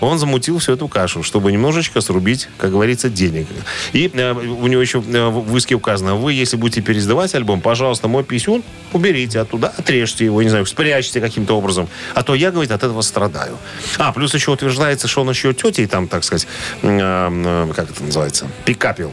[0.00, 3.46] он замутил всю эту кашу, чтобы немножечко срубить, как говорится, денег.
[3.92, 8.08] И э, у него еще э, в иске указано, вы, если будете переиздавать альбом, пожалуйста,
[8.08, 11.88] мой писюн уберите оттуда, отрежьте его, не знаю, спрячьте каким-то образом.
[12.14, 13.56] А то я, говорит, от этого страдаю.
[13.98, 16.46] А, плюс еще утверждается, что он еще тетей там, так сказать,
[16.82, 19.12] э, э, как это называется, пикапил.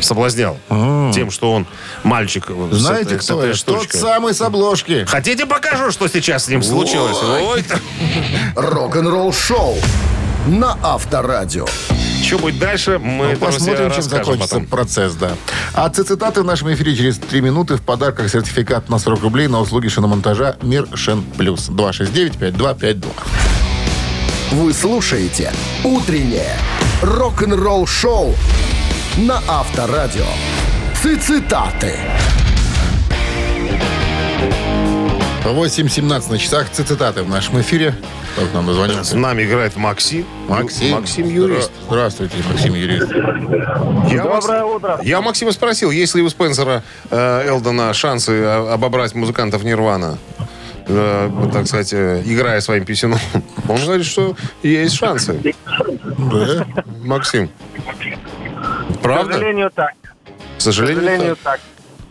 [0.00, 0.58] Соблазнял
[1.12, 1.66] тем, что он
[2.02, 3.64] мальчик э, с Знаете, с кто этой это?
[3.64, 5.04] Тот самый с обложки.
[5.06, 7.16] Хотите, покажу, что сейчас с ним случилось?
[7.22, 7.64] Ой,
[8.56, 9.76] Рок-н-ролл шоу
[10.46, 11.66] на Авторадио.
[12.24, 14.66] Что будет дальше, мы Ну, посмотрим, чем закончится потом.
[14.66, 15.32] процесс, да.
[15.74, 17.76] А цитаты в нашем эфире через 3 минуты.
[17.76, 21.68] В подарках сертификат на 40 рублей на услуги шиномонтажа «Мир Шен Плюс».
[21.70, 23.04] 269-5252.
[24.52, 25.52] Вы слушаете
[25.84, 26.56] «Утреннее
[27.02, 28.34] рок-н-ролл шоу»
[29.18, 30.24] на Авторадио.
[30.94, 31.94] Цитаты.
[35.44, 36.70] 8.17 на часах.
[36.70, 37.94] Цитаты в нашем эфире.
[38.36, 39.16] Кто к нам С дозвонился?
[39.16, 40.24] нами играет Максим.
[40.48, 40.92] Максим.
[40.92, 41.70] Максим юрист.
[41.70, 43.10] Здра- Здравствуйте, Максим юрист.
[44.12, 45.00] Я Макс- Доброе утро.
[45.02, 50.18] Я Максима спросил, есть ли у Спенсера э, Элдона шансы э, обобрать музыкантов Нирвана,
[50.86, 53.18] э, так сказать, э, играя своим писюном.
[53.68, 55.54] Он говорит, что есть шансы.
[56.18, 56.66] Да?
[57.02, 57.50] Максим.
[59.00, 59.32] К Правда?
[59.32, 59.92] сожалению, так.
[59.94, 61.60] К К сожалению, сожалению, так.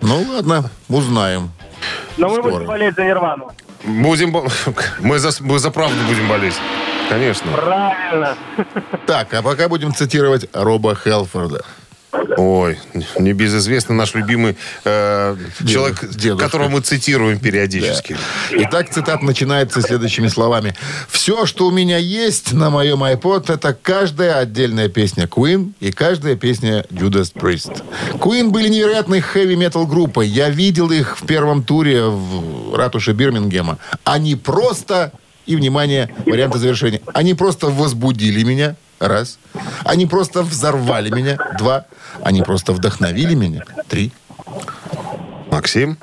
[0.01, 1.51] Ну, ладно, узнаем.
[2.17, 2.51] Но мы Скоро.
[2.53, 3.51] будем болеть за Нирвану.
[3.85, 4.31] Будем...
[4.31, 4.47] бо-
[4.99, 6.55] Мы за, мы за правду будем болеть.
[7.09, 7.51] Конечно.
[7.53, 8.35] Правильно.
[9.05, 11.63] Так, а пока будем цитировать Роба Хелфорда.
[12.37, 12.79] Ой,
[13.19, 16.45] небезызвестный наш любимый э, человек, дедушка.
[16.45, 18.17] которого мы цитируем периодически.
[18.51, 20.73] Итак, цитат начинается следующими словами.
[21.07, 26.35] «Все, что у меня есть на моем iPod, это каждая отдельная песня Queen и каждая
[26.35, 27.83] песня Judas Priest.
[28.13, 30.27] Queen были невероятной хэви-метал группой.
[30.27, 33.77] Я видел их в первом туре в ратуше Бирмингема.
[34.03, 35.11] Они просто,
[35.49, 39.39] и, внимание, варианты завершения, они просто возбудили меня, раз.
[39.83, 41.85] Они просто взорвали меня, два.
[42.21, 44.11] Они просто вдохновили меня, три.
[45.51, 45.97] Максим?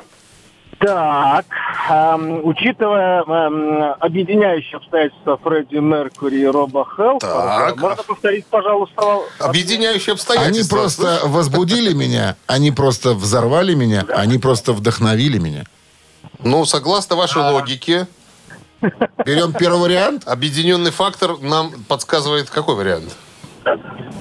[0.80, 1.46] Так,
[1.88, 10.14] эм, учитывая эм, объединяющие обстоятельства Фредди Меркури и Роба Хелфорда, можно повторить, пожалуйста, Объединяющие Они
[10.14, 10.76] обстоятельства.
[10.76, 15.64] просто возбудили меня, они просто взорвали меня, они просто вдохновили меня.
[16.40, 18.06] Ну, согласно вашей логике,
[19.24, 20.22] Берем первый вариант.
[20.26, 23.16] объединенный фактор нам подсказывает какой вариант?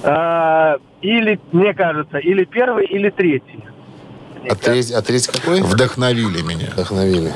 [0.02, 3.64] э, или, мне кажется, или первый, или третий.
[4.48, 5.60] А третий, а третий какой?
[5.60, 6.68] Вдохновили меня.
[6.72, 7.32] Вдохновили.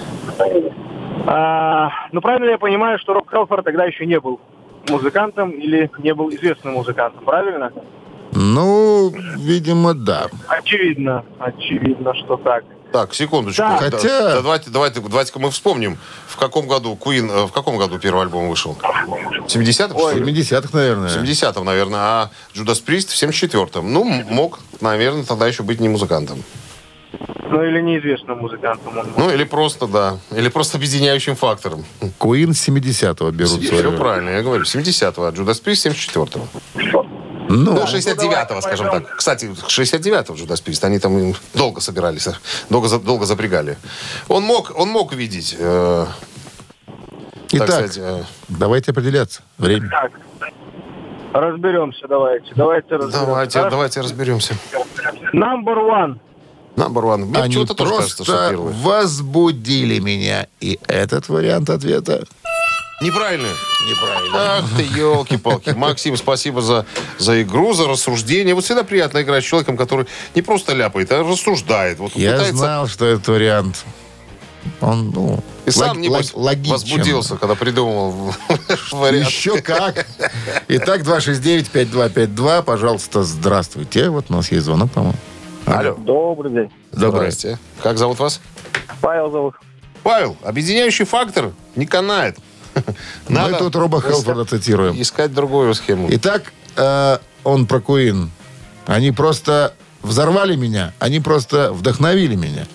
[1.27, 4.41] А, ну, правильно я понимаю, что Роб Хелфорд тогда еще не был
[4.89, 7.73] музыкантом или не был известным музыкантом, правильно?
[8.33, 10.27] Ну, видимо, да.
[10.49, 12.65] А очевидно, очевидно, что так.
[12.93, 13.63] Так, секундочку.
[13.63, 13.77] Да.
[13.79, 17.99] Хотя- да, давайте, давайте, давайте-ка мы вспомним, в каком году Queen, э, в каком году
[17.99, 18.77] первый альбом вышел?
[18.81, 20.25] В 70-м, что В ли?
[20.25, 21.09] 70-х, наверное.
[21.09, 23.93] В 70-м, наверное, а Judas Priest в 74-м.
[23.93, 26.43] Ну, мог, наверное, тогда еще быть не музыкантом.
[27.53, 29.07] Ну или неизвестным музыкантом он.
[29.17, 31.85] Ну, или просто, да, или просто объединяющим фактором.
[32.01, 36.47] С 70-го берут Все правильно, я говорю, 70-го, а Judas Priest 74-го.
[37.51, 39.17] Ну, Ну, 69-го, скажем так.
[39.17, 42.35] Кстати, 69-го Judas Priest, они там долго собирались, а,
[42.71, 43.77] долго, долго запрягали.
[44.29, 46.07] Он мог, он мог видеть, э,
[46.87, 46.95] так
[47.53, 49.43] Итак, сказать, э, давайте определяться.
[49.59, 49.91] Время.
[49.91, 50.13] Так,
[51.33, 52.53] разберемся, давайте.
[52.55, 53.27] Давайте разберемся.
[53.27, 53.71] давайте, Хорошо?
[53.71, 54.55] давайте разберемся.
[55.33, 56.19] Number one.
[56.77, 57.25] Number one.
[57.25, 58.73] Мне Они кажется, что просто первый.
[58.75, 60.47] возбудили меня.
[60.61, 62.25] И этот вариант ответа
[63.01, 63.49] Неправильно.
[63.89, 64.39] неправильно.
[64.59, 65.71] Ах ты, елки-палки.
[65.71, 66.85] Максим, спасибо за,
[67.19, 68.55] за игру, за рассуждение.
[68.55, 71.99] Вот всегда приятно играть с человеком, который не просто ляпает, а рассуждает.
[71.99, 72.57] Вот Я пытается...
[72.59, 73.85] знал, что этот вариант,
[74.83, 76.73] он, ну, И сам, лог- небось, логичен.
[76.73, 78.35] возбудился, когда придумал
[78.93, 79.29] вариант.
[79.29, 80.07] Еще как.
[80.69, 84.11] Итак, 269-5252, пожалуйста, здравствуйте.
[84.11, 85.17] Вот у нас есть звонок, по-моему.
[85.65, 85.95] Алло.
[85.95, 86.71] Добрый день.
[86.93, 87.31] Добрый.
[87.31, 87.59] Здрасте.
[87.83, 88.41] Как зовут вас?
[89.01, 89.55] Павел зовут.
[90.03, 92.37] Павел, объединяющий фактор не канает.
[93.29, 95.01] Мы тут Роба Хелфорда цитируем.
[95.01, 96.09] искать другую схему.
[96.11, 98.31] Итак, э, он про Куин.
[98.87, 102.67] Они просто взорвали меня, они просто вдохновили меня.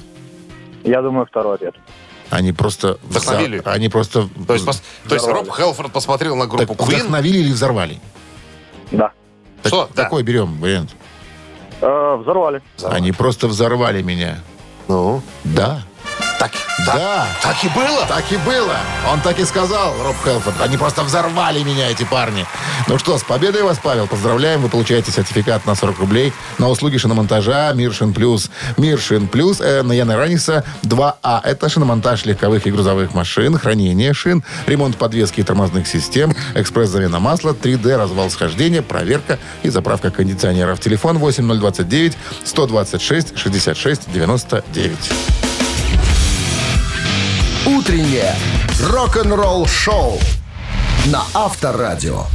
[0.84, 1.76] Я думаю, второй ответ.
[2.30, 2.98] Они просто...
[3.04, 3.60] Вдохновили?
[3.60, 4.28] взор- Они просто...
[4.48, 6.96] То есть, пос- то есть Роб Хелфорд посмотрел на Так, группу Queen.
[6.98, 8.00] вдохновили или взорвали?
[8.92, 9.12] Да.
[9.62, 9.90] Так, Что?
[9.96, 10.10] Да.
[10.22, 10.92] Берем вариант?
[11.82, 12.62] Э, взорвали.
[12.84, 14.40] Они просто взорвали меня.
[14.88, 15.84] Ну, Да.
[16.40, 16.52] Так,
[16.86, 17.28] Да.
[17.42, 18.06] так и было.
[18.08, 18.76] Так и было.
[19.12, 20.60] Он так и сказал, Роб Хелфорд.
[20.62, 22.46] Они просто взорвали меня, эти парни.
[22.88, 24.08] Ну что, с победой вас, Павел.
[24.08, 24.62] Поздравляем.
[24.62, 28.50] Вы получаете сертификат на 40 рублей на услуги шиномонтажа Миршин Плюс.
[28.78, 31.40] Миршин Плюс э, на Яна Раниса 2А.
[31.44, 37.52] Это шиномонтаж легковых и грузовых машин, хранение шин, ремонт подвески и тормозных систем, экспресс-замена масла,
[37.52, 40.80] 3D, развал схождения, проверка и заправка кондиционеров.
[40.80, 45.45] Телефон 8029 126 66 99.
[47.66, 48.36] Утреннее
[48.80, 50.20] рок-н-ролл-шоу
[51.08, 52.26] на Авторадио.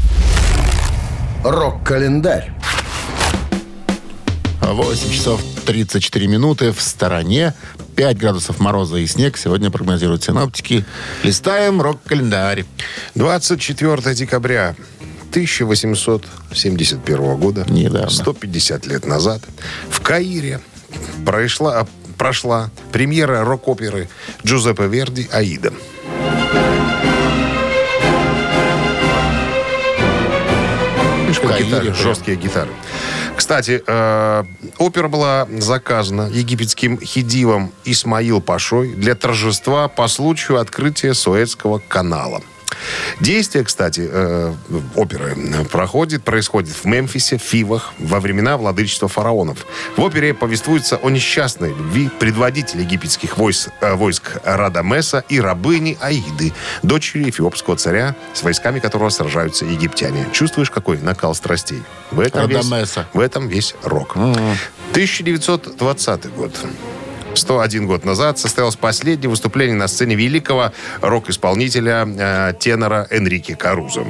[1.44, 2.50] Рок-календарь.
[4.60, 7.54] 8 часов 34 минуты в стороне.
[7.94, 9.36] 5 градусов мороза и снег.
[9.36, 10.84] Сегодня прогнозируют синоптики.
[11.22, 12.64] Листаем рок-календарь.
[13.14, 14.74] 24 декабря
[15.30, 18.10] 1871 года, Недавно.
[18.10, 19.42] 150 лет назад,
[19.90, 20.60] в Каире
[21.24, 21.86] прошла,
[22.20, 24.06] прошла премьера рок-оперы
[24.44, 25.72] Джузеппе Верди «Аида».
[31.58, 32.68] Гитары, жесткие гитары.
[33.36, 34.44] Кстати, э,
[34.76, 42.42] опера была заказана египетским хидивом Исмаил Пашой для торжества по случаю открытия Суэцкого канала.
[43.20, 44.52] Действие, кстати, э,
[44.96, 45.36] оперы
[45.70, 49.66] проходит, происходит в Мемфисе, Фивах, во времена владычества фараонов.
[49.96, 56.52] В опере повествуется о несчастной любви предводителя египетских войск, э, войск Радамеса и рабыни Аиды,
[56.82, 60.26] дочери эфиопского царя, с войсками которого сражаются египтяне.
[60.32, 61.82] Чувствуешь, какой накал страстей?
[62.10, 63.06] В этом, весь, Радамеса.
[63.12, 64.16] в этом весь рок.
[64.16, 66.52] 1920 год.
[67.34, 74.04] 101 год назад состоялось последнее выступление на сцене великого рок-исполнителя, э, тенора Энрике Карузо.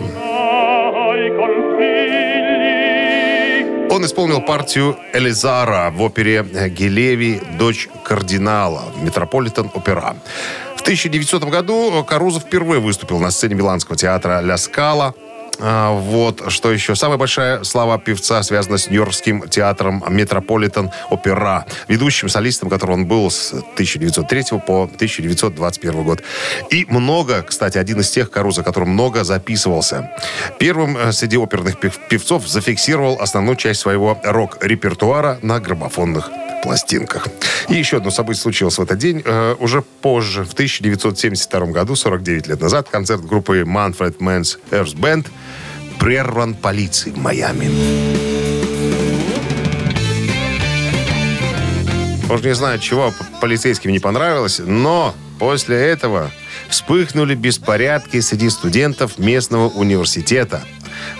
[3.90, 10.16] Он исполнил партию Элеазара в опере Галеви «Дочь кардинала» в Метрополитен Опера.
[10.76, 15.14] В 1900 году Карузо впервые выступил на сцене Миланского театра «Ля Скала».
[15.60, 16.94] А, Вот, что еще.
[16.94, 23.30] Самая большая слава певца связана с Нью-Йоркским театром Метрополитен Опера, ведущим солистом, которого он был
[23.30, 26.22] с 1903 по 1921 год.
[26.70, 30.10] И много, кстати, один из тех Каруза, который много записывался.
[30.58, 36.30] Первым э, среди оперных пев- певцов зафиксировал основную часть своего рок-репертуара на граммофонных
[36.62, 37.26] пластинках.
[37.68, 39.22] И еще одно событие случилось в этот день.
[39.24, 45.26] Э, уже позже, в 1972 году, 49 лет назад, концерт группы Manfred Mann's Earth Band
[46.00, 47.70] прерван полицией в Майами.
[52.26, 56.30] Может, не знаю, чего полицейским не понравилось, но после этого
[56.68, 60.62] вспыхнули беспорядки среди студентов местного университета.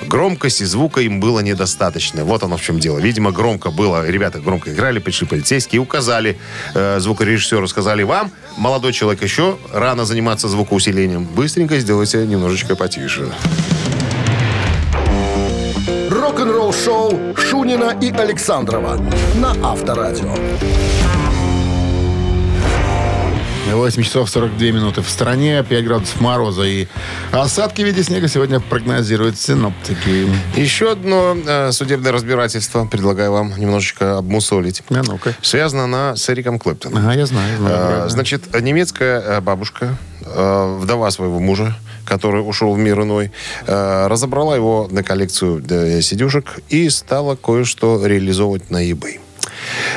[0.06, 2.24] Громкости звука им было недостаточно.
[2.24, 2.98] Вот оно в чем дело.
[2.98, 4.08] Видимо, громко было.
[4.08, 6.38] Ребята громко играли, пришли полицейские и указали
[6.74, 11.24] э, звукорежиссеру, сказали вам, молодой человек, еще рано заниматься звукоусилением.
[11.24, 13.26] Быстренько сделайте немножечко потише.
[16.40, 18.98] Рок-н-ролл-шоу Шунина и Александрова
[19.34, 20.34] на Авторадио.
[23.70, 26.86] 8 часов 42 минуты в стране, 5 градусов мороза и
[27.30, 30.30] осадки в виде снега сегодня прогнозируют синоптики.
[30.56, 32.86] Еще одно э, судебное разбирательство.
[32.86, 34.82] Предлагаю вам немножечко обмусолить.
[34.88, 35.34] А ну-ка.
[35.42, 37.04] Связано она с Эриком Клэптоном.
[37.04, 37.58] Ага, я знаю.
[37.58, 38.08] знаю, Э.
[38.08, 43.30] Значит, немецкая э, бабушка, э, вдова своего мужа, который ушел в мир иной,
[43.66, 49.20] э, разобрала его на коллекцию э, сидюшек и стала кое-что реализовывать на eBay.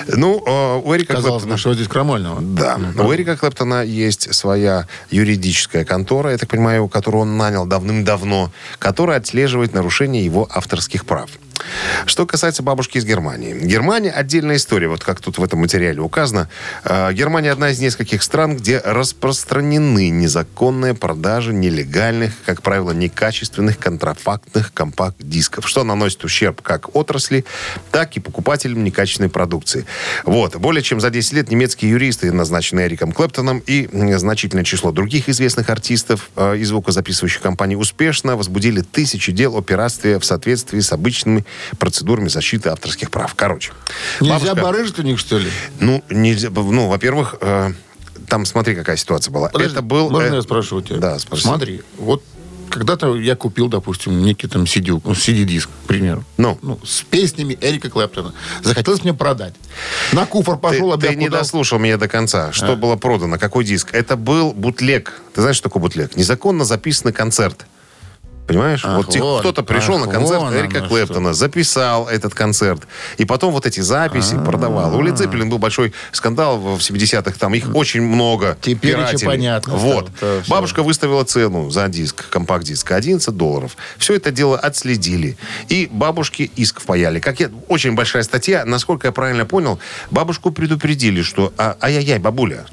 [0.08, 2.42] Ну, э, у Эрика Казалось, Клэптона- на что здесь крамольного?
[2.42, 2.80] да.
[3.00, 9.18] У Эрика Клэптона есть своя юридическая контора, я так понимаю, которую он нанял давным-давно, которая
[9.20, 11.30] отслеживает нарушение его авторских прав.
[12.06, 13.54] Что касается бабушки из Германии.
[13.54, 16.50] Германия отдельная история, вот как тут в этом материале указано.
[16.84, 24.74] Э, Германия одна из нескольких стран, где распространены незаконные продажи нелегальных, как правило, некачественных контрафактных
[24.74, 27.46] компакт-дисков, что наносит ущерб как отрасли,
[27.92, 29.86] так и покупателям некачественной продукции.
[30.24, 30.56] Вот.
[30.56, 35.70] Более чем за 10 лет немецкие юристы, назначенные Эриком Клэптоном, и значительное число других известных
[35.70, 41.46] артистов э, и звукозаписывающих компаний успешно возбудили тысячи дел о пиратстве в соответствии с обычными
[41.78, 43.34] процедурами защиты авторских прав.
[43.36, 43.72] Короче.
[44.20, 45.50] Нельзя бабушка- барыжить у них, что ли?
[45.80, 46.50] Ну, нельзя.
[46.50, 47.72] Ну, во-первых, э,
[48.28, 49.50] там смотри, какая ситуация была.
[49.50, 50.10] Подожди, Это был...
[50.10, 50.98] Можно э, я спрошу у тебя?
[50.98, 51.44] Да, спроси.
[51.44, 52.24] Смотри, вот
[52.70, 56.24] когда-то я купил, допустим, некий там CD, ну, CD-диск, к примеру.
[56.38, 56.58] Ну?
[56.84, 58.34] с песнями Эрика Клэптона.
[58.64, 59.54] Захотелось мне продать.
[60.12, 62.52] На куфор Ты, пошел, ты объявку не дослушал меня до конца.
[62.52, 62.76] Что А.
[62.76, 63.38] было продано?
[63.38, 63.94] Какой диск?
[63.94, 65.22] Это был бутлег.
[65.36, 66.16] Ты знаешь, что такое бутлег?
[66.16, 67.66] Незаконно записанный концерт.
[68.48, 68.82] Понимаешь?
[68.84, 69.40] Ах, вот те- вот.
[69.40, 72.82] кто-то пришел Ах, на концерт Эрика Клэптона, записал этот концерт,
[73.18, 74.44] и потом вот эти записи А.
[74.44, 74.96] продавал.
[74.98, 79.26] У Лед Зеппелин был большой скандал в 70-х, там их очень много Теперь еще пиратели.
[79.26, 80.10] понятно Вот.
[80.18, 80.44] стало.
[80.50, 83.78] Бабушка выставила цену за диск, компакт-диск, 11 долларов.
[83.98, 85.38] Все это дело отследили.
[85.70, 87.20] И бабушке иск впаяли.
[87.20, 88.66] Как я, очень большая статья.
[88.66, 89.80] Насколько я правильно понял,
[90.12, 92.66] бабушку предупредили, что а, ай-яй-яй, бабуля,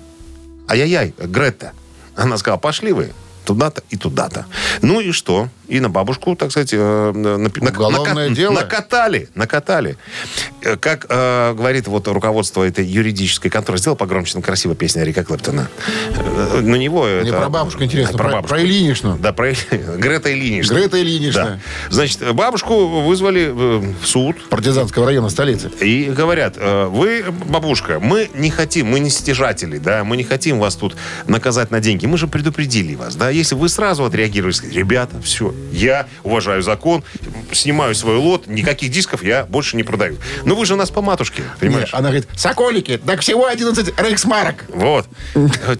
[0.68, 1.72] ай-яй-яй, Грета.
[2.16, 3.12] Она сказала, пошли вы
[3.44, 4.46] туда-то и туда-то.
[4.82, 5.48] Ну и что?
[5.70, 8.54] И на бабушку, так сказать, э, на- на- Уголовное нака- дело?
[8.54, 9.96] накатали, накатали.
[10.62, 15.22] Э, Как э, говорит вот руководство этой юридической конторы, сделал погромче, там красивая песня Рика
[15.22, 15.68] Клэптона.
[16.16, 17.38] Э, На него Мне это...
[17.38, 19.16] про бабушку интересно, А, про, про Ильиничну.
[19.18, 19.52] Да, про
[19.98, 20.74] Грета Ильинична.
[20.74, 21.44] Грета Ильинична.
[21.44, 21.58] Да.
[21.90, 24.48] Значит, бабушку вызвали э, в суд.
[24.48, 25.70] Партизанского района столицы.
[25.80, 30.74] И говорят, вы, бабушка, мы не хотим, мы не стяжатели, да, мы не хотим вас
[30.74, 30.96] тут
[31.28, 32.06] наказать на деньги.
[32.06, 33.30] Мы же предупредили вас, да.
[33.30, 37.02] Если вы сразу сказали, ребята, все, я уважаю закон,
[37.52, 40.16] снимаю свой лот, никаких дисков я больше не продаю.
[40.44, 41.92] Но вы же у нас по матушке, понимаешь?
[41.92, 44.64] Не, она говорит, соколики, так всего 11 рейхсмарок.
[44.68, 45.06] Вот.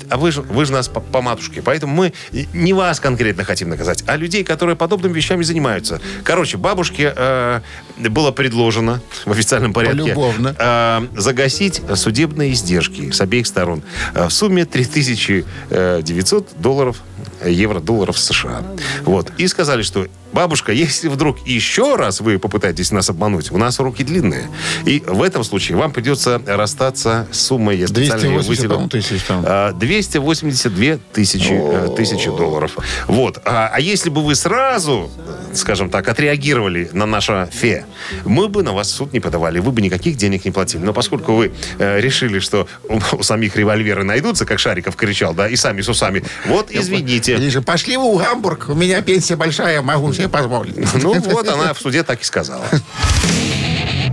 [0.09, 1.63] А вы же, вы же нас по, по матушке.
[1.63, 2.13] Поэтому мы
[2.53, 6.01] не вас конкретно хотим наказать, а людей, которые подобными вещами занимаются.
[6.25, 7.61] Короче, бабушке э,
[7.99, 10.55] было предложено в официальном порядке Полюбовно.
[10.59, 13.83] э, загасить судебные издержки с обеих сторон
[14.15, 16.99] э, в сумме 3900 долларов,
[17.41, 18.63] э, евро-долларов США.
[19.03, 19.33] Вот.
[19.39, 24.05] И сказали, что бабушка, если вдруг еще раз вы попытаетесь нас обмануть, у нас руки
[24.05, 24.49] длинные.
[24.85, 28.69] И в этом случае вам придется расстаться с суммой, я специально её 280, выделил.
[28.71, 29.45] по-моему, тысяч там.
[29.47, 32.77] А, 282 тысячи, э, тысячи долларов.
[33.07, 33.41] Вот.
[33.45, 35.11] А, а если бы вы сразу,
[35.55, 37.85] скажем так, отреагировали на наше фе,
[38.25, 40.83] мы бы на вас в суд не подавали, вы бы никаких денег не платили.
[40.83, 45.49] Но поскольку вы э, решили, что у, у самих револьверы найдутся, как Шариков кричал, да,
[45.49, 47.37] и сами с усами, вот извините.
[47.37, 50.77] Они же, пошли в Гамбург, у меня пенсия большая, могу себе позволить.
[50.95, 52.65] Ну вот она в суде так и сказала.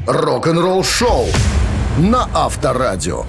[0.06, 1.28] Рок-н-ролл-шоу
[1.98, 3.26] на Авторадио.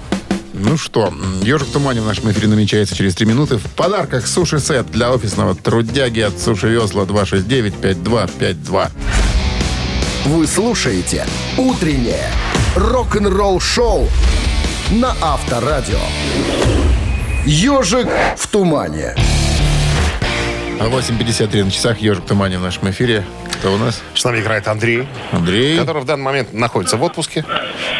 [0.53, 3.57] Ну что, ежик в тумане в нашем эфире намечается через три минуты.
[3.57, 8.89] В подарках суши-сет для офисного трудяги от Суши Весла 269-5252.
[10.25, 11.25] Вы слушаете
[11.57, 12.29] «Утреннее
[12.75, 14.09] рок-н-ролл-шоу»
[14.91, 15.99] на Авторадио.
[17.45, 19.15] «Ежик в тумане».
[20.79, 23.23] 8.53 на часах ежик в тумане в нашем эфире.
[23.59, 24.01] Кто у нас?
[24.13, 25.07] С нами играет Андрей.
[25.31, 25.77] Андрей.
[25.77, 27.43] который в данный момент находится в отпуске.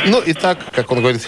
[0.08, 1.28] Ну и так, как он говорит,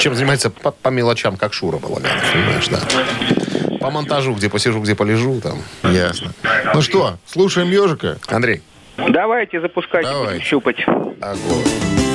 [0.00, 3.78] чем занимается по, по мелочам, как Шура Балаганов, понимаешь, да.
[3.78, 5.58] По монтажу, где посижу, где полежу, там.
[5.92, 6.32] Ясно.
[6.74, 8.18] Ну что, слушаем ежика.
[8.28, 8.62] Андрей,
[8.96, 10.32] Давайте, запускайте, Давайте.
[10.32, 10.76] будем щупать.
[11.20, 12.05] огонь.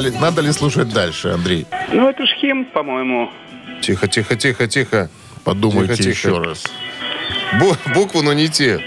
[0.00, 1.66] Ли, надо ли слушать дальше, Андрей?
[1.92, 3.30] Ну, это ж хим, по-моему.
[3.82, 5.08] Тихо, тихо, тихо, тихо.
[5.44, 6.28] Подумайте Тихо, тихо.
[6.28, 6.64] еще раз.
[7.60, 8.78] Бу- букву, но не те.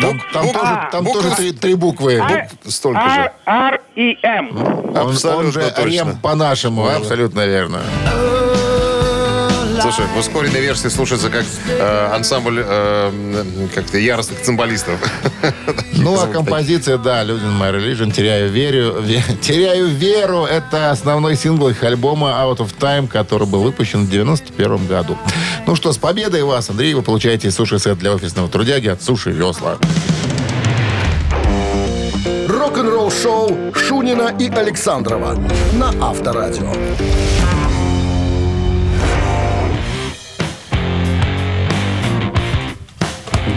[0.00, 2.18] Там, там бук- тоже, там буквы- тоже три, три буквы.
[2.18, 3.20] А, Столько же.
[3.20, 4.56] Р, Р и М.
[4.56, 5.88] Он, он Абсолютно же точно.
[5.90, 7.80] Рем по-нашему, абсолютно верно.
[9.82, 13.44] Слушай, в ускоренной версии слушается как э, ансамбль э,
[13.74, 14.98] как-то яростных цимбалистов.
[15.92, 21.68] Ну, а композиция, да, Losing My Religion, Теряю веру, ве- Теряю веру, это основной сингл
[21.68, 25.16] их альбома Out of Time, который был выпущен в 91 году.
[25.66, 29.78] Ну что, с победой вас, Андрей, вы получаете суши-сет для офисного трудяги от Суши Весла.
[32.48, 35.36] Рок-н-ролл шоу Шунина и Александрова
[35.72, 36.72] на Авторадио.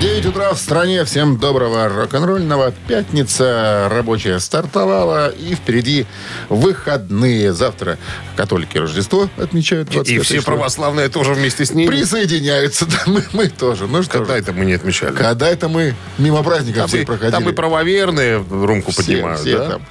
[0.03, 1.05] 9 утра в стране.
[1.05, 2.73] Всем доброго рок-н-ролльного.
[2.89, 5.29] Пятница рабочая стартовала.
[5.29, 6.05] И впереди
[6.49, 7.53] выходные.
[7.53, 7.97] Завтра
[8.35, 9.87] католики Рождество отмечают.
[9.91, 10.53] И 25 все числа.
[10.55, 11.87] православные тоже вместе с ними.
[11.87, 12.85] Присоединяются.
[12.93, 13.87] Да, мы, мы тоже.
[13.87, 15.15] Ну что Когда ж, это мы не отмечали?
[15.15, 17.31] Когда это мы мимо праздника Там, все и- проходили.
[17.31, 19.69] там и правоверные румку Все- поднимают, все да?
[19.69, 19.81] там.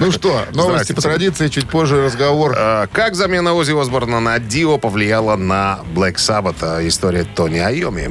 [0.00, 1.46] Ну что, новости по традиции.
[1.46, 2.54] Чуть позже разговор.
[2.58, 6.56] А, Как замена Ози Осборна на Дио повлияла на Black Sabbath?
[6.60, 8.10] А, История Тони Айоми.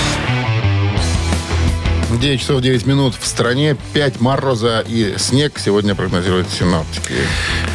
[2.19, 3.77] 9 часов 9 минут в стране.
[3.93, 7.13] 5 мороза и снег сегодня прогнозируют синоптики.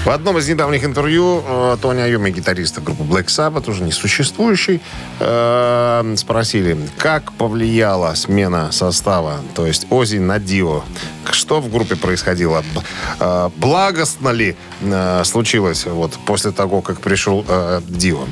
[0.04, 4.80] В одном из недавних интервью э, Тони Айоми, гитариста группы Black Sabbath, уже несуществующий,
[5.20, 10.84] э, спросили, как повлияла смена состава, то есть Ози на Дио.
[11.30, 12.64] Что в группе происходило?
[13.20, 14.56] Э, Благостно ли
[15.24, 17.44] случилось вот, после того, как пришел
[17.88, 18.26] Дио?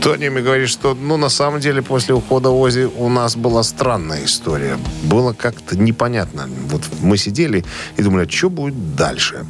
[0.00, 4.24] Тони мне говорит, что, ну, на самом деле, после ухода Ози у нас была странная
[4.24, 4.78] история.
[5.02, 6.48] Было как-то непонятно.
[6.68, 7.64] Вот мы сидели
[7.98, 9.44] и думали, что будет дальше.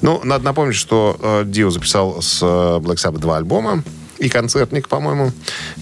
[0.00, 3.84] Ну, надо напомнить, что э, записал с э, Black Sabbath два альбома
[4.18, 5.32] и концертник, по-моему,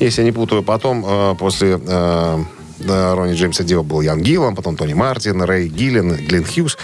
[0.00, 0.64] если я не путаю.
[0.64, 2.44] Потом, э, после э,
[2.80, 6.78] да, Ронни Джеймса Дио был Ян Гиллан, потом Тони Мартин, Рэй Гиллен, Глен Хьюз.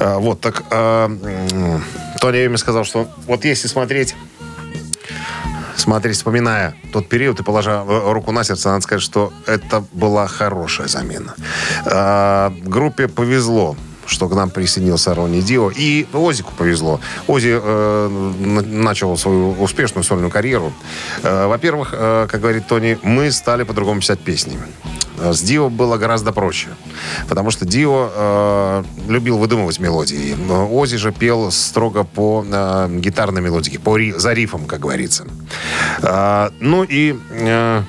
[0.00, 1.08] Э, вот, так э,
[2.20, 4.14] Тони Айоми сказал, что вот если смотреть
[5.82, 10.26] смотри, вспоминая тот период и положа э, руку на сердце, надо сказать, что это была
[10.28, 11.34] хорошая замена.
[11.84, 15.70] А, Группе повезло что к нам присоединился Ронни Дио.
[15.70, 17.00] И Озику повезло.
[17.28, 18.08] Ози э,
[18.40, 20.72] на- начал свою успешную сольную карьеру.
[21.22, 24.58] Э, во-первых, э, как говорит Тони, мы стали по-другому писать песни.
[25.18, 26.68] Э, С Дио было гораздо проще.
[27.28, 30.36] Потому что Дио э, любил выдумывать мелодии.
[30.50, 35.24] Ози же пел строго по э, гитарной мелодике, по ри- за рифом, как говорится.
[36.02, 37.82] А, ну и э,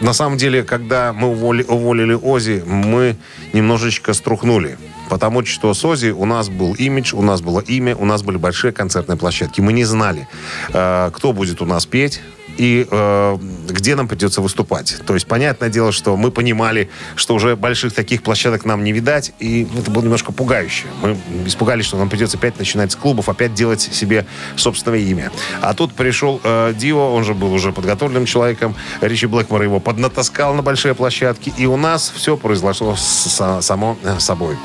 [0.00, 3.16] на самом деле, когда мы уволи- уволили Ози, мы
[3.52, 4.76] немножечко струхнули.
[5.10, 8.38] Потому что с Ози у нас был имидж, у нас было имя, у нас были
[8.38, 9.60] большие концертные площадки.
[9.60, 10.26] Мы не знали,
[10.72, 12.20] э, кто будет у нас петь
[12.56, 13.38] и э,
[13.68, 14.96] где нам придется выступать.
[15.06, 19.32] То есть, понятное дело, что мы понимали, что уже больших таких площадок нам не видать,
[19.38, 20.86] и это было немножко пугающе.
[21.02, 24.26] Мы испугались, что нам придется опять начинать с клубов, опять делать себе
[24.56, 25.30] собственное имя.
[25.60, 30.54] А тут пришел э, Дио, он же был уже подготовленным человеком, Ричи Блэкмор его поднатаскал
[30.54, 34.56] на большие площадки, и у нас все произошло с- само э, собой.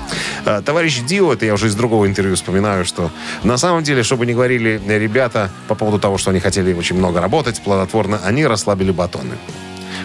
[0.45, 3.11] Э, Товарищ Дио, это я уже из другого интервью вспоминаю, что
[3.43, 7.21] на самом деле, чтобы не говорили ребята по поводу того, что они хотели очень много
[7.21, 9.35] работать, плодотворно, они расслабили батоны.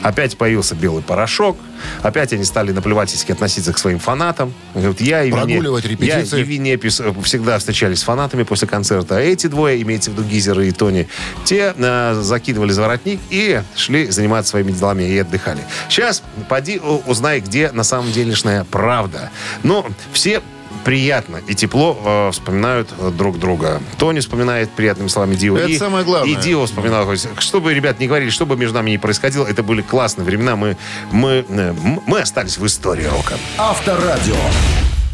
[0.02, 1.56] Опять появился белый порошок.
[2.02, 4.52] Опять они стали наплевательски относиться к своим фанатам.
[4.74, 6.36] Говорят, я и Вине- Прогуливать репетиции.
[6.36, 9.16] Я и Винепис э, всегда встречались с фанатами после концерта.
[9.16, 11.08] А эти двое, имеется в виду Гизер и Тони,
[11.44, 15.60] те э, закидывали за воротник и шли заниматься своими делами и отдыхали.
[15.88, 19.30] Сейчас поди узнай, где на самом делешная правда.
[19.62, 20.42] Но все
[20.84, 23.80] приятно и тепло э, вспоминают э, друг друга.
[23.98, 25.56] Тони вспоминает приятными словами Дио.
[25.56, 26.32] Это и, самое главное.
[26.32, 27.08] И Дио вспоминал.
[27.38, 30.56] Что бы, ребят, не говорили, что бы между нами ни происходило, это были классные времена.
[30.56, 30.76] Мы,
[31.10, 31.74] мы, э,
[32.06, 33.38] мы остались в истории рока.
[33.58, 34.36] Авторадио.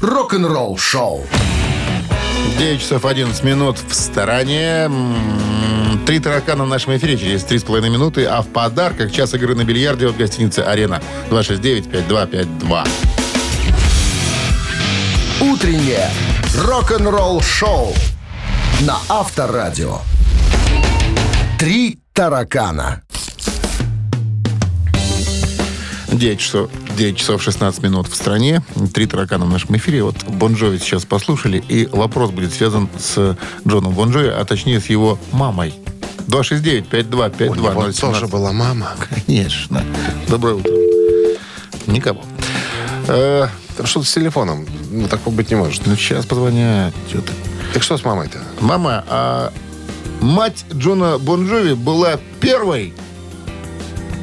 [0.00, 1.26] Рок-н-ролл шоу.
[2.58, 4.90] 9 часов 11 минут в стороне.
[6.06, 8.24] Три таракана в нашем эфире через 3,5 минуты.
[8.24, 11.00] А в подарках час игры на бильярде от гостиницы «Арена».
[11.30, 13.09] 269-5252.
[15.60, 16.08] Утреннее
[16.56, 17.92] рок-н-ролл шоу
[18.80, 19.98] на Авторадио.
[21.58, 23.02] Три таракана.
[26.10, 28.62] 9 часов, 9 часов 16 минут в стране.
[28.94, 30.02] Три таракана в нашем эфире.
[30.02, 31.62] Вот Бонжови сейчас послушали.
[31.68, 33.36] И вопрос будет связан с
[33.68, 35.74] Джоном Бонжови, а точнее с его мамой.
[36.28, 37.48] 269-5252.
[37.48, 38.92] У него тоже была мама.
[39.26, 39.84] Конечно.
[40.26, 40.72] Доброе утро.
[41.86, 42.22] Никого.
[43.08, 43.46] Э,
[43.76, 44.66] Там что-то с телефоном.
[44.90, 45.86] Ну, такого быть не может.
[45.86, 46.94] ну, сейчас позвонят.
[47.10, 47.20] Ты?
[47.72, 48.38] Так что с мамой-то?
[48.60, 49.52] Мама, а
[50.20, 52.92] Мать Джона Бонжови была первой.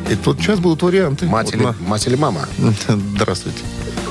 [0.09, 1.25] И тут сейчас будут варианты.
[1.25, 2.47] Мать, Вот или, на- мать или мама?
[2.88, 3.59] Здравствуйте.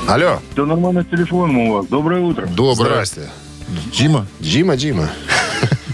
[0.09, 0.41] Алло.
[0.53, 1.87] Все нормально с телефоном у вас.
[1.87, 2.47] Доброе утро.
[2.47, 2.91] Доброе.
[2.91, 3.31] Здрасте.
[3.93, 4.27] Дима.
[4.41, 5.09] Дима, Дима.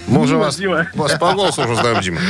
[0.07, 0.87] Мы уже Дима, вас, Дима.
[0.95, 2.21] вас по голосу уже знаем, Дима.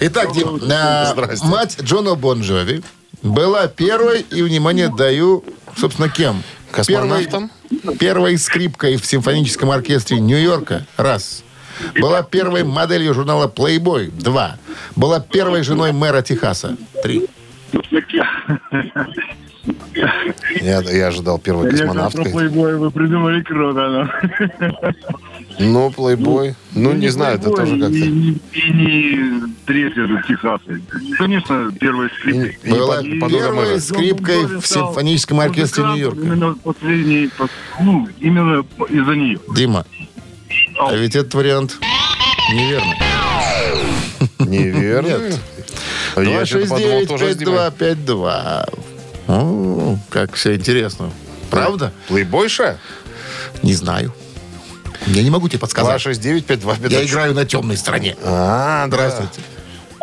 [0.00, 1.46] Итак, Дим, а, Здрасте.
[1.46, 2.82] мать Джона Бонжови
[3.22, 5.44] была первой, и, внимание, даю,
[5.76, 6.42] собственно, кем?
[6.70, 7.50] Космонавтом?
[7.70, 10.86] Первой, первой скрипкой в симфоническом оркестре Нью-Йорка.
[10.96, 11.42] Раз.
[12.00, 14.10] Была первой моделью журнала Playboy.
[14.10, 14.56] Два.
[14.96, 16.76] Была первой женой мэра Техаса.
[17.02, 17.26] Три.
[20.60, 22.32] Я, я ожидал Конечно, про космонавткой.
[22.32, 24.10] плейбой вы придумали круто.
[25.62, 26.54] Ну, плейбой.
[26.74, 27.94] Ну, не знаю, это тоже И, как-то...
[27.94, 30.80] не- и не третья тут Техаса.
[31.18, 32.68] Конечно, первая И скрипка.
[32.68, 36.20] не Была под- подруга первой скрипкой в симфоническом оркестре Нью-Йорка.
[36.22, 37.50] Именно последний, пос-
[37.80, 39.38] ну, именно из-за нее.
[39.54, 39.84] Дима,
[40.78, 41.78] а ведь этот вариант
[42.52, 42.96] неверный.
[44.38, 45.06] Неверно.
[45.08, 45.40] Нет.
[46.16, 47.54] А Я что-то подумал тоже с Димой.
[47.68, 48.74] 269-5252.
[49.28, 51.10] О, как все интересно.
[51.50, 51.92] Правда?
[52.08, 52.78] Плейбойша?
[53.62, 54.12] Не знаю.
[55.06, 56.04] Я не могу тебе подсказать.
[56.04, 56.90] 269-5252.
[56.92, 58.16] Я играю на темной стороне.
[58.22, 59.40] А, Здравствуйте.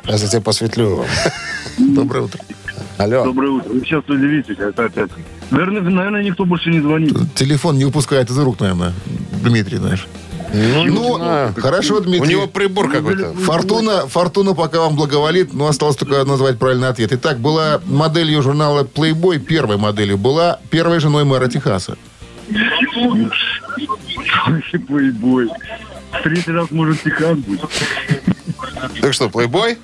[0.04, 0.12] да.
[0.14, 1.06] Я за тебя посветлю.
[1.78, 2.39] Доброе утро.
[2.98, 3.24] Алло.
[3.26, 3.70] Доброе утро.
[3.74, 5.12] Вы сейчас удивитесь, это опять.
[5.52, 7.16] Наверное, наверное, никто больше не звонит.
[7.36, 8.93] Телефон не упускает из рук, наверное,
[9.43, 10.08] Дмитрий, знаешь.
[10.54, 11.54] Ну, Ну, знаю.
[11.58, 12.30] хорошо, У Дмитрий.
[12.32, 13.34] него прибор какой-то.
[13.34, 17.12] Фортуна, Фортуна пока вам благоволит, но осталось только назвать правильный ответ.
[17.14, 21.98] Итак, была моделью журнала Playboy, первой моделью, была первой женой мэра Техаса.
[24.88, 25.50] Плейбой.
[26.12, 27.62] В третий раз, может, Техас будет.
[29.02, 29.78] Так что, плейбой?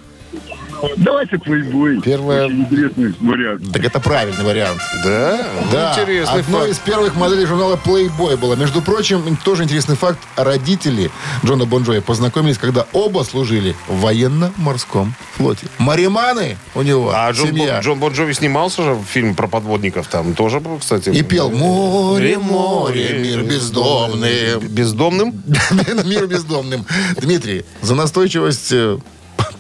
[0.97, 2.01] Давайте плейбой.
[2.01, 3.71] Первая- Очень интересный вариант.
[3.71, 4.79] Так это правильный вариант.
[5.03, 5.47] Да?
[5.71, 6.71] Да, Интересный одной факт.
[6.71, 8.55] из первых моделей журнала Playboy было.
[8.55, 10.19] Между прочим, тоже интересный факт.
[10.36, 11.09] Родители
[11.45, 15.67] Джона Бонжоя познакомились, когда оба служили в военно-морском флоте.
[15.77, 17.73] Мариманы у него, А Джон, семья.
[17.75, 21.09] Бон, Джон Бон Джови снимался же в фильм про подводников там тоже, был, кстати.
[21.09, 24.59] И пел «Море, море, мир бездомный».
[24.59, 25.43] Бездомным?
[26.05, 26.86] Мир бездомным.
[27.17, 28.97] Дмитрий, за настойчивость э,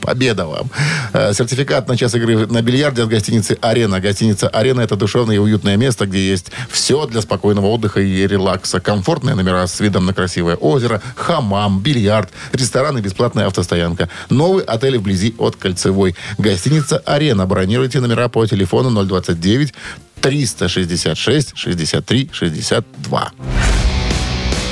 [0.03, 0.69] победа вам.
[1.13, 3.99] Э, Сертификат на час игры на бильярде от гостиницы «Арена».
[3.99, 8.79] Гостиница «Арена»— это душевное и уютное место, где есть все для спокойного отдыха и релакса.
[8.79, 14.09] Комфортные номера с видом на красивое озеро, хамам, бильярд, ресторан и бесплатная автостоянка.
[14.29, 16.15] Новый отель вблизи от Кольцевой.
[16.37, 17.45] Гостиница «Арена».
[17.45, 19.73] Бронируйте номера по телефону 029
[20.21, 23.31] 366 63 62.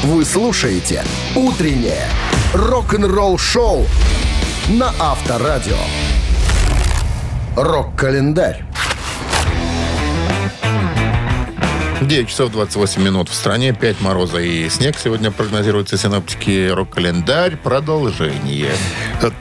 [0.04, 1.04] Вы слушаете
[1.36, 2.08] «Утреннее
[2.54, 3.86] рок-н-ролл-шоу»
[4.70, 5.78] на Авторадио.
[7.56, 8.64] Рок-календарь.
[12.02, 14.96] 9 часов 28 минут в стране, 5 мороза и снег.
[14.98, 17.58] Сегодня прогнозируются синоптики рок-календарь.
[17.58, 18.72] Продолжение.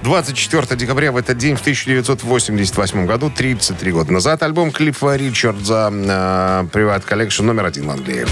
[0.02, 6.66] 24 декабря в этот день в 1988 году, 33 года назад, альбом Клиффа Ричардза э,
[6.70, 8.26] Private Collection номер один в Англии.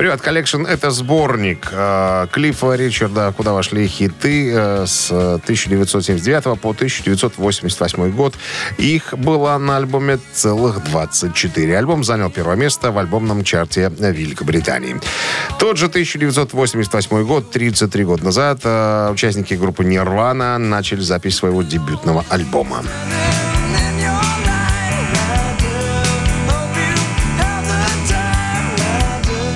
[0.00, 8.10] Привет, Collection— это сборник э, Клиффа Ричарда, куда вошли хиты э, с 1979 по 1988
[8.12, 8.34] год.
[8.78, 11.76] Их было на альбоме целых 24.
[11.76, 14.96] Альбом занял первое место в альбомном чарте Великобритании.
[15.58, 22.24] Тот же 1988 год, 33 года назад, э, участники группы Нирвана начали запись своего дебютного
[22.30, 22.82] альбома.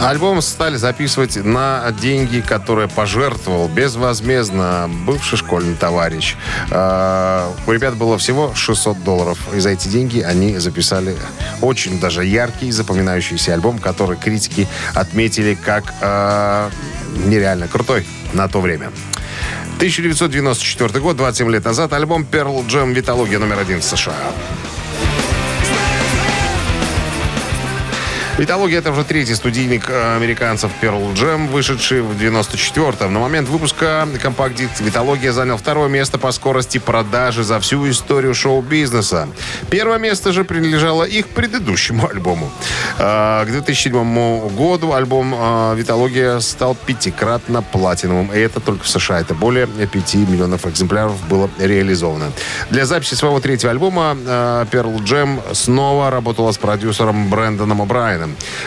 [0.05, 6.37] Альбом стали записывать на деньги, которые пожертвовал безвозмездно бывший школьный товарищ.
[6.71, 9.39] Э, У ребят было всего 600 долларов.
[9.55, 11.17] И за эти деньги они записали
[11.63, 16.71] очень даже яркий, запоминающийся альбом, который критики отметили как э,
[17.25, 18.91] нереально крутой на то время.
[19.77, 24.13] 1994 год, 27 лет назад, альбом Pearl Jam «Виталогия» номер один в США.
[28.37, 33.13] Виталогия— это уже третий студийник э, американцев Pearl Jam, вышедший в 94-м.
[33.13, 39.29] На момент выпуска компакт-диск «Виталогия» занял второе место по скорости продажи за всю историю шоу-бизнеса.
[39.71, 42.51] Первое место же принадлежало их предыдущему альбому.
[42.99, 48.33] Э, К 2007 году альбом э, «Виталогия» стал пятикратно платиновым.
[48.33, 49.21] И это только в США.
[49.21, 52.33] Это более 5 миллионов экземпляров было реализовано.
[52.69, 54.17] Для записи своего третьего альбома
[54.73, 58.24] Pearl Jam снова работала с продюсером Брэндоном О'Брайеном.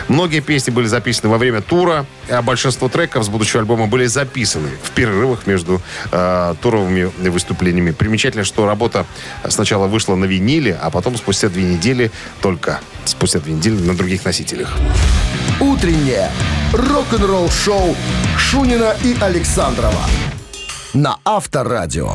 [0.08, 4.70] Многие песни были записаны во время тура, а большинство треков с будущего альбома были записаны
[4.82, 5.80] в перерывах между
[6.10, 7.92] э, туровыми выступлениями.
[7.92, 9.06] Примечательно, что работа
[9.48, 14.24] сначала вышла на виниле, а потом спустя две недели, только спустя две недели на других
[14.24, 14.76] носителях.
[15.60, 16.30] Утреннее
[16.72, 17.96] рок-н-ролл-шоу
[18.36, 20.02] Шунина и Александрова
[20.94, 22.14] на Авторадио.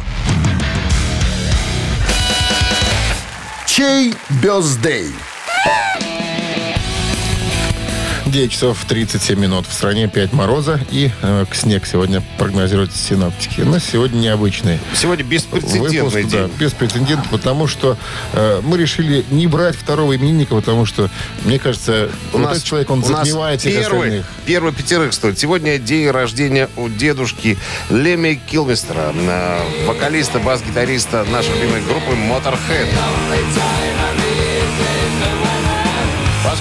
[3.66, 5.12] Чей бездей?
[8.34, 9.68] 9 часов 37 минут.
[9.68, 13.62] В стране 5 мороза и э, снег сегодня прогнозируют синоптики.
[13.62, 14.80] Но сегодня необычный.
[14.96, 16.52] Сегодня беспрецедентный Выпуск, да, день.
[16.58, 17.96] беспрецедентный, потому что
[18.34, 21.12] э, мы решили не брать второго именинника, потому что,
[21.46, 24.26] мне кажется, вот этот человек, он у нас затмевает всех первый, остальных.
[24.48, 25.38] первый пятерых стоит.
[25.38, 27.60] Сегодня день рождения у дедушки
[27.92, 32.88] Леми Килмистера, э, вокалиста, бас-гитариста нашей любимой группы Motorhead.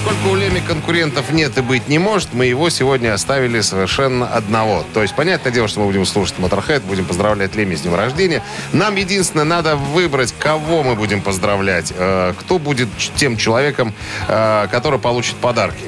[0.05, 4.83] Поскольку у Леми конкурентов нет и быть не может, мы его сегодня оставили совершенно одного.
[4.93, 8.43] То есть, понятное дело, что мы будем слушать Motorhead, будем поздравлять Леми с днем рождения.
[8.73, 11.93] Нам единственное надо выбрать, кого мы будем поздравлять.
[11.95, 13.93] э, Кто будет тем человеком,
[14.27, 15.85] э, который получит подарки.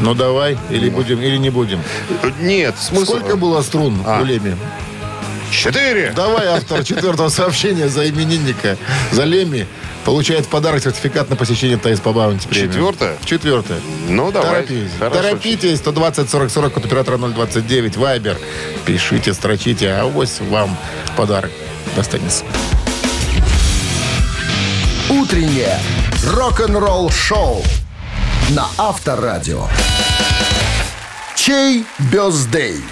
[0.00, 1.80] Ну давай, или будем, или не будем.
[2.40, 3.18] Нет, смысл...
[3.18, 4.20] Сколько было струн А.
[4.20, 4.56] у Леми?
[5.52, 6.12] Четыре!
[6.16, 8.78] Давай автор четвертого сообщения за именинника,
[9.12, 9.66] за Леми,
[10.04, 12.48] получает в подарок сертификат на посещение Thai Spa Баунти.
[12.52, 13.16] Четвертое?
[13.24, 13.80] Четвертое.
[14.08, 14.62] Ну, давай.
[14.62, 14.90] Торопитесь.
[14.98, 15.22] Хорошо.
[15.22, 15.78] Торопитесь.
[15.78, 18.38] 120 40 40 от оператора 029 Вайбер.
[18.84, 20.76] Пишите, строчите, а авось вам
[21.16, 21.50] подарок
[21.96, 22.44] достанется.
[25.10, 25.78] Утреннее
[26.26, 27.62] рок-н-ролл-шоу
[28.50, 29.66] на Авторадио.
[31.34, 32.82] Чей birthday?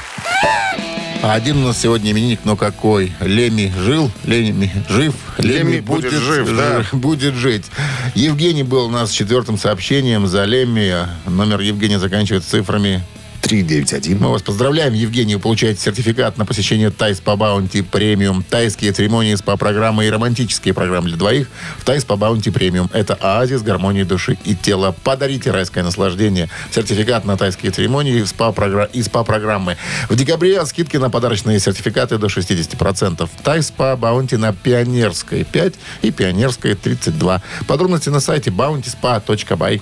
[1.22, 3.12] А один у нас сегодня именинник, но какой?
[3.20, 6.86] Леми жил, Леми жив, Леми будет жив, да.
[6.92, 7.66] будет жить.
[8.14, 11.06] Евгений был у нас четвертым сообщением за Леми.
[11.26, 13.02] Номер Евгения заканчивается цифрами
[13.50, 14.16] 391.
[14.20, 15.34] Мы вас поздравляем, Евгений.
[15.34, 18.44] Вы получаете сертификат на посещение Thai Spa Баунти Премиум.
[18.44, 21.48] Тайские церемонии СПА-программы и романтические программы для двоих
[21.78, 22.88] в Thai Spa Баунти Премиум.
[22.92, 24.94] Это оазис гармонии души и тела.
[25.02, 26.48] Подарите райское наслаждение.
[26.70, 29.76] Сертификат на тайские церемонии СПА-програ- и СПА-программы.
[30.08, 33.28] В декабре скидки на подарочные сертификаты до 60%.
[33.42, 37.42] Тайс по Баунти на Пионерской 5 и Пионерской 32.
[37.66, 39.80] Подробности на сайте bountyspa.by.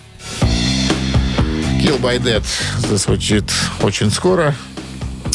[1.79, 2.43] Kill by Dead
[2.89, 3.51] зазвучит
[3.83, 4.55] очень скоро.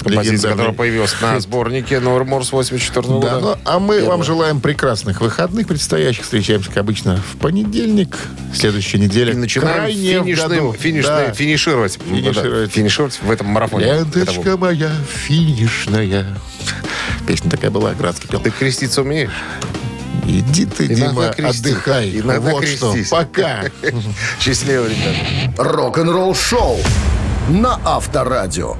[0.03, 3.39] Композиция, которая появилась на сборнике Remorse 84 Да, года.
[3.39, 4.09] ну, а мы Первое.
[4.11, 6.23] вам желаем прекрасных выходных предстоящих.
[6.23, 8.17] Встречаемся, как обычно, в понедельник.
[8.53, 9.31] Следующей неделе.
[9.31, 10.73] И начинаем финишным, году.
[10.77, 11.33] финишный- Да.
[11.33, 11.99] финишировать.
[12.05, 12.67] Финишировать.
[12.67, 13.85] Да, финишировать в этом марафоне.
[13.85, 14.91] Ленточка Это моя
[15.25, 16.27] финишная.
[17.25, 18.41] Песня такая была, Градский пел.
[18.41, 19.31] Ты креститься умеешь?
[20.25, 22.19] Иди ты, Иногда Дима, отдыхай.
[22.19, 23.07] Иногда вот крестись.
[23.07, 23.15] что.
[23.15, 23.63] Пока.
[24.39, 25.53] Счастливо, ребята.
[25.57, 26.77] Рок-н-ролл-шоу
[27.49, 28.75] на Авторадио.